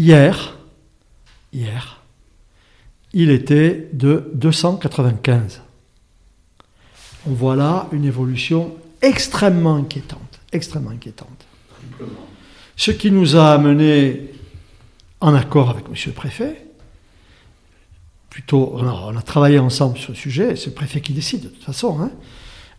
[0.01, 0.57] Hier,
[1.53, 2.01] hier,
[3.12, 5.61] il était de 295.
[7.26, 11.44] On voit là une évolution extrêmement inquiétante, extrêmement inquiétante.
[12.76, 14.30] Ce qui nous a amené,
[15.20, 15.94] en accord avec M.
[16.07, 16.66] le Préfet,
[18.30, 21.64] plutôt, on a, travaillé ensemble sur le sujet, c'est le préfet qui décide de toute
[21.64, 22.11] façon, hein.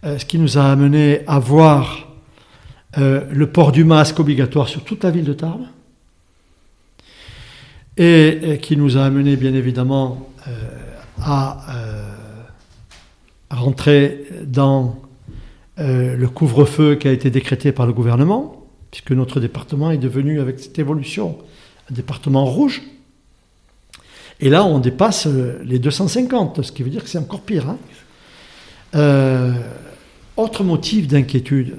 [0.05, 2.15] euh, ce qui nous a amené à voir
[2.97, 5.67] euh, le port du masque obligatoire sur toute la ville de Tarbes,
[7.97, 10.51] et, qui nous a amené bien évidemment euh,
[11.21, 11.57] à,
[13.49, 14.99] rentrer dans
[15.77, 20.59] le couvre-feu qui a été décrété par le gouvernement, puisque notre département est devenu, avec
[20.59, 21.37] cette évolution,
[21.89, 22.81] un département rouge.
[24.41, 27.69] Et là, on dépasse euh, les 250, ce qui veut dire que c'est encore pire.
[27.69, 27.77] Hein.
[28.95, 29.53] Euh,
[30.35, 31.77] autre motif d'inquiétude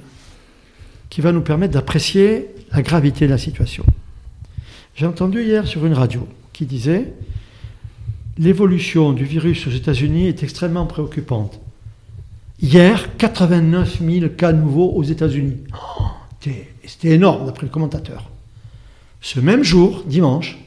[1.10, 3.84] qui va nous permettre d'apprécier la gravité de la situation.
[4.94, 7.14] J'ai entendu hier sur une radio qui disait
[8.38, 11.60] l'évolution du virus aux États-Unis est extrêmement préoccupante.
[12.60, 15.58] Hier, 89 000 cas nouveaux aux États-Unis.
[15.74, 16.04] Oh,
[16.40, 18.30] c'était énorme d'après le commentateur.
[19.20, 20.58] Ce même jour, dimanche,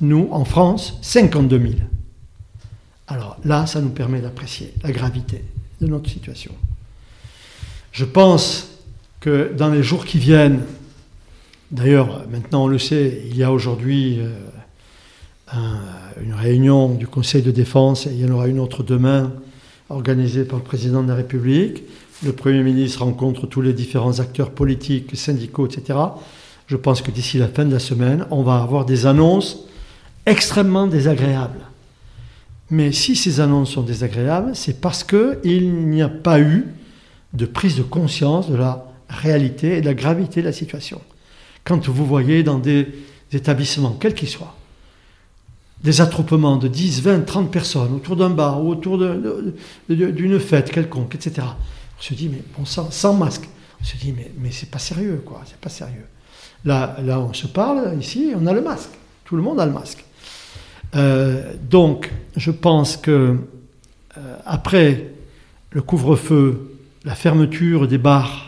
[0.00, 1.72] nous, en France, 52 000.
[3.06, 5.44] Alors là, ça nous permet d'apprécier la gravité
[5.80, 6.52] de notre situation.
[7.92, 8.70] Je pense
[9.20, 10.62] que dans les jours qui viennent,
[11.70, 15.56] d'ailleurs, maintenant on le sait, il y a aujourd'hui euh,
[16.22, 19.32] une réunion du Conseil de défense et il y en aura une autre demain
[19.90, 21.82] organisée par le président de la République.
[22.24, 25.98] Le Premier ministre rencontre tous les différents acteurs politiques, syndicaux, etc.
[26.66, 29.64] Je pense que d'ici la fin de la semaine, on va avoir des annonces
[30.26, 31.60] extrêmement désagréable.
[32.70, 36.66] Mais si ces annonces sont désagréables, c'est parce qu'il n'y a pas eu
[37.32, 41.00] de prise de conscience de la réalité et de la gravité de la situation.
[41.68, 42.86] Quand vous voyez dans des
[43.30, 44.54] établissements, quels qu'ils soient,
[45.84, 51.14] des attroupements de 10, 20, 30 personnes autour d'un bar ou autour d'une fête quelconque,
[51.14, 51.46] etc.
[51.98, 53.48] On se dit, mais bon sans masque.
[53.80, 56.06] On se dit, mais, mais c'est pas sérieux, quoi, c'est pas sérieux.
[56.64, 58.90] Là, là, on se parle, ici, on a le masque.
[59.26, 60.04] Tout le monde a le masque.
[60.96, 63.36] Euh, donc, je pense que
[64.16, 65.12] euh, après
[65.72, 68.47] le couvre-feu, la fermeture des bars,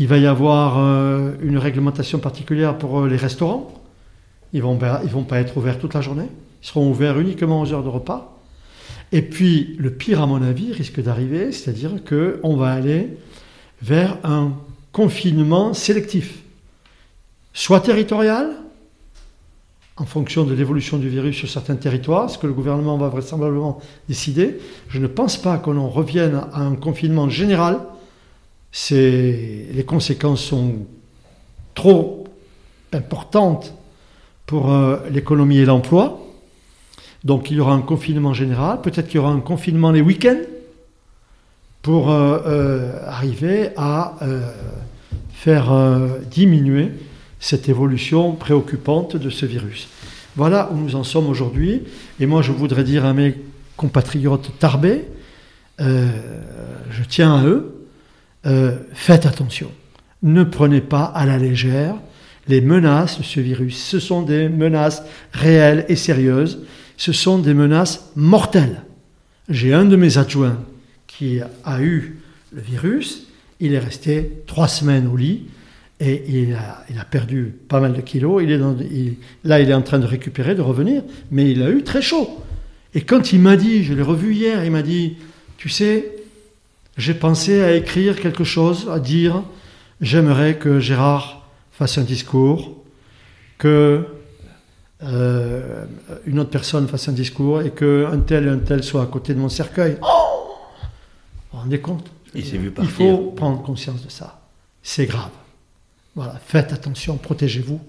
[0.00, 3.70] il va y avoir euh, une réglementation particulière pour les restaurants.
[4.54, 6.26] Ils vont, ils vont pas être ouverts toute la journée.
[6.62, 8.38] Ils seront ouverts uniquement aux heures de repas.
[9.12, 13.18] Et puis, le pire, à mon avis, risque d'arriver, c'est-à-dire qu'on va aller
[13.82, 14.54] vers un
[14.90, 16.38] confinement sélectif,
[17.52, 18.52] soit territorial,
[19.98, 23.82] en fonction de l'évolution du virus sur certains territoires, ce que le gouvernement va vraisemblablement
[24.08, 24.58] décider.
[24.88, 27.80] Je ne pense pas qu'on en revienne à un confinement général.
[28.90, 30.86] Les conséquences sont
[31.74, 32.24] trop
[32.92, 33.74] importantes
[34.46, 36.20] pour euh, l'économie et l'emploi.
[37.24, 40.42] Donc il y aura un confinement général, peut-être qu'il y aura un confinement les week-ends
[41.82, 44.16] pour euh, euh, arriver à
[45.32, 45.72] faire
[46.30, 46.90] diminuer
[47.38, 49.88] cette évolution préoccupante de ce virus.
[50.36, 51.82] Voilà où nous en sommes aujourd'hui.
[52.20, 53.34] Et moi, je voudrais dire à mes
[53.76, 55.06] compatriotes tarbés,
[55.78, 57.79] je tiens à eux,
[58.46, 59.70] euh, faites attention.
[60.22, 61.96] Ne prenez pas à la légère
[62.48, 63.76] les menaces de ce virus.
[63.82, 66.64] Ce sont des menaces réelles et sérieuses.
[66.96, 68.82] Ce sont des menaces mortelles.
[69.48, 70.58] J'ai un de mes adjoints
[71.06, 72.18] qui a eu
[72.52, 73.26] le virus.
[73.60, 75.48] Il est resté trois semaines au lit.
[76.02, 78.42] Et il a, perdu pas mal de kilos.
[78.42, 78.58] Il est
[79.44, 82.42] là, il est en train de récupérer, de revenir, mais il a eu très chaud.
[82.94, 85.16] Et quand il m'a dit, je l'ai revu hier, il m'a dit,
[85.58, 86.19] tu sais,
[87.00, 89.42] j'ai pensé à écrire quelque chose, à dire,
[90.00, 92.76] j'aimerais que Gérard fasse un discours,
[93.58, 94.06] que
[95.02, 95.84] euh,
[96.26, 99.32] une autre personne fasse un discours et qu'un tel et un tel soit à côté
[99.34, 99.96] de mon cercueil.
[100.02, 100.06] Oh
[101.52, 102.10] vous vous rendez compte?
[102.34, 104.40] Il vu Il faut prendre conscience de ça.
[104.82, 105.30] C'est grave.
[106.14, 107.80] Voilà, faites attention, protégez-vous.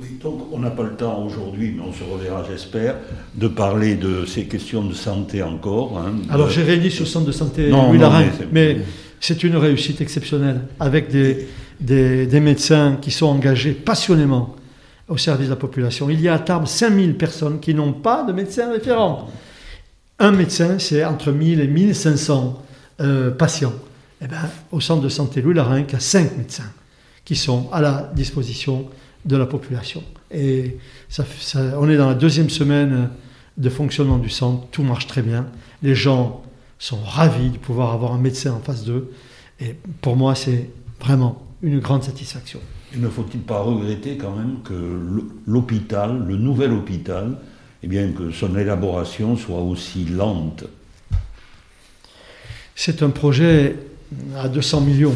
[0.00, 2.96] Oui, donc on n'a pas le temps aujourd'hui, mais on se reverra, j'espère,
[3.34, 5.98] de parler de ces questions de santé encore.
[5.98, 7.98] Hein, Alors j'ai réuni ce centre de santé Louis
[8.52, 8.78] mais
[9.20, 11.46] c'est une réussite exceptionnelle, avec des,
[11.78, 14.56] des, médecins qui sont engagés passionnément
[15.08, 16.08] au service de la population.
[16.08, 19.28] Il y a à Tarbes 5000 personnes qui n'ont pas de médecin référent.
[20.18, 22.62] Un médecin, c'est entre 1000 et 1500
[23.00, 23.74] euh, patients
[24.22, 24.36] eh ben,
[24.70, 26.70] au centre de santé Louis Larain, il y a cinq médecins
[27.24, 28.86] qui sont à la disposition
[29.24, 30.02] de la population.
[30.30, 31.24] Et ça,
[31.78, 33.10] on est dans la deuxième semaine
[33.56, 35.46] de fonctionnement du centre, tout marche très bien.
[35.82, 36.42] Les gens
[36.78, 39.12] sont ravis de pouvoir avoir un médecin en face d'eux.
[39.60, 40.70] Et pour moi, c'est
[41.00, 42.60] vraiment une grande satisfaction.
[42.96, 44.74] ne faut-il pas regretter quand même que
[45.46, 47.38] l'hôpital, le nouvel hôpital,
[47.82, 50.64] eh bien que son élaboration soit aussi lente?
[52.74, 53.76] C'est un projet
[54.36, 55.14] à 200 millions.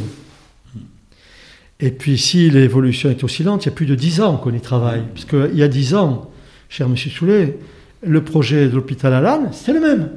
[1.81, 4.55] Et puis si l'évolution est aussi lente, il y a plus de 10 ans qu'on
[4.55, 5.03] y travaille.
[5.15, 6.31] Parce qu'il y a 10 ans,
[6.69, 7.59] cher Monsieur Soulet,
[8.03, 10.11] le projet de l'hôpital à Lannes, c'était le même.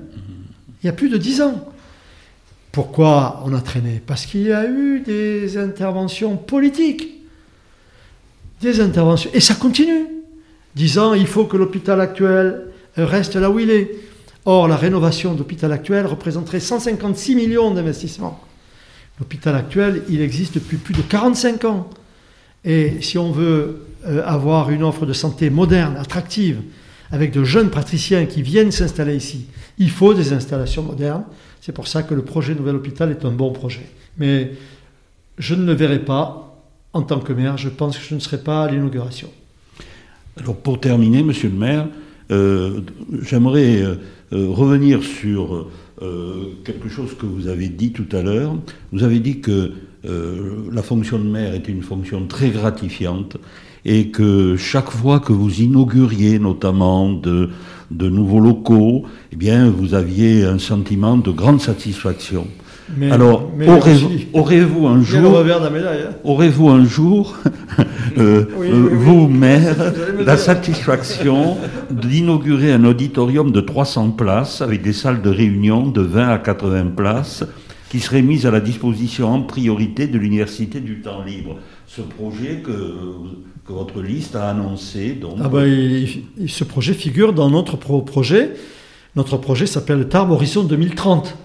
[0.83, 1.65] Il y a plus de dix ans.
[2.71, 4.01] Pourquoi on a traîné?
[4.05, 7.09] Parce qu'il y a eu des interventions politiques.
[8.61, 9.31] Des interventions.
[9.33, 10.05] Et ça continue.
[10.75, 13.91] Disant il faut que l'hôpital actuel reste là où il est.
[14.45, 18.39] Or, la rénovation de l'hôpital actuel représenterait 156 millions d'investissements.
[19.19, 21.89] L'hôpital actuel, il existe depuis plus de 45 ans.
[22.63, 26.61] Et si on veut euh, avoir une offre de santé moderne, attractive,
[27.11, 29.47] avec de jeunes praticiens qui viennent s'installer ici,
[29.77, 31.23] il faut des installations modernes.
[31.59, 33.89] C'est pour ça que le projet Nouvel Hôpital est un bon projet.
[34.17, 34.51] Mais
[35.37, 36.63] je ne le verrai pas
[36.93, 37.57] en tant que maire.
[37.57, 39.29] Je pense que je ne serai pas à l'inauguration.
[40.37, 41.87] Alors pour terminer, Monsieur le maire,
[42.31, 42.81] euh,
[43.21, 43.97] j'aimerais euh,
[44.31, 45.67] revenir sur
[46.63, 48.55] quelque chose que vous avez dit tout à l'heure.
[48.91, 49.73] Vous avez dit que
[50.03, 53.37] la fonction de maire était une fonction très gratifiante
[53.85, 57.49] et que chaque fois que vous inauguriez notamment de,
[57.91, 62.47] de nouveaux locaux, eh bien, vous aviez un sentiment de grande satisfaction.
[63.11, 63.51] Alors,
[64.33, 66.15] aurez-vous un jour, hein.
[66.23, 67.37] aurez-vous un jour,
[68.17, 71.57] euh, euh, vous, maire, la satisfaction
[71.89, 76.91] d'inaugurer un auditorium de 300 places avec des salles de réunion de 20 à 80
[76.95, 77.43] places
[77.89, 81.57] qui seraient mises à la disposition en priorité de l'Université du temps libre.
[81.87, 82.71] Ce projet que
[83.67, 85.13] votre liste a annoncé.
[85.13, 85.37] Donc...
[85.43, 86.05] Ah ben,
[86.47, 88.51] ce projet figure dans notre projet.
[89.15, 91.35] Notre projet s'appelle Tarbes Horizon 2030.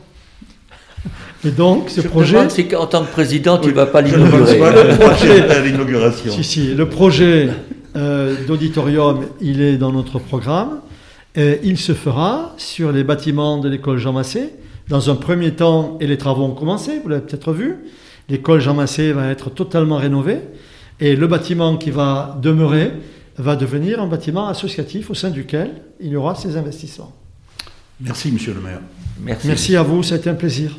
[1.44, 2.48] Et donc, ce projet.
[2.48, 4.58] C'est qu'en tant que président, tu ne vas pas l'inaugurer.
[4.58, 6.32] le projet l'inauguration.
[6.32, 7.50] Si, si, le projet
[7.96, 10.80] euh, d'auditorium, il est dans notre programme.
[11.36, 14.50] Et il se fera sur les bâtiments de l'école Jean Massé.
[14.88, 17.76] Dans un premier temps, et les travaux ont commencé, vous l'avez peut-être vu.
[18.28, 20.40] L'école Jean Massé va être totalement rénovée.
[21.00, 22.92] Et le bâtiment qui va demeurer
[23.36, 27.12] va devenir un bâtiment associatif au sein duquel il y aura ces investissements.
[28.00, 28.80] Merci, monsieur le maire.
[29.20, 30.76] Merci, Merci à vous, c'était un plaisir.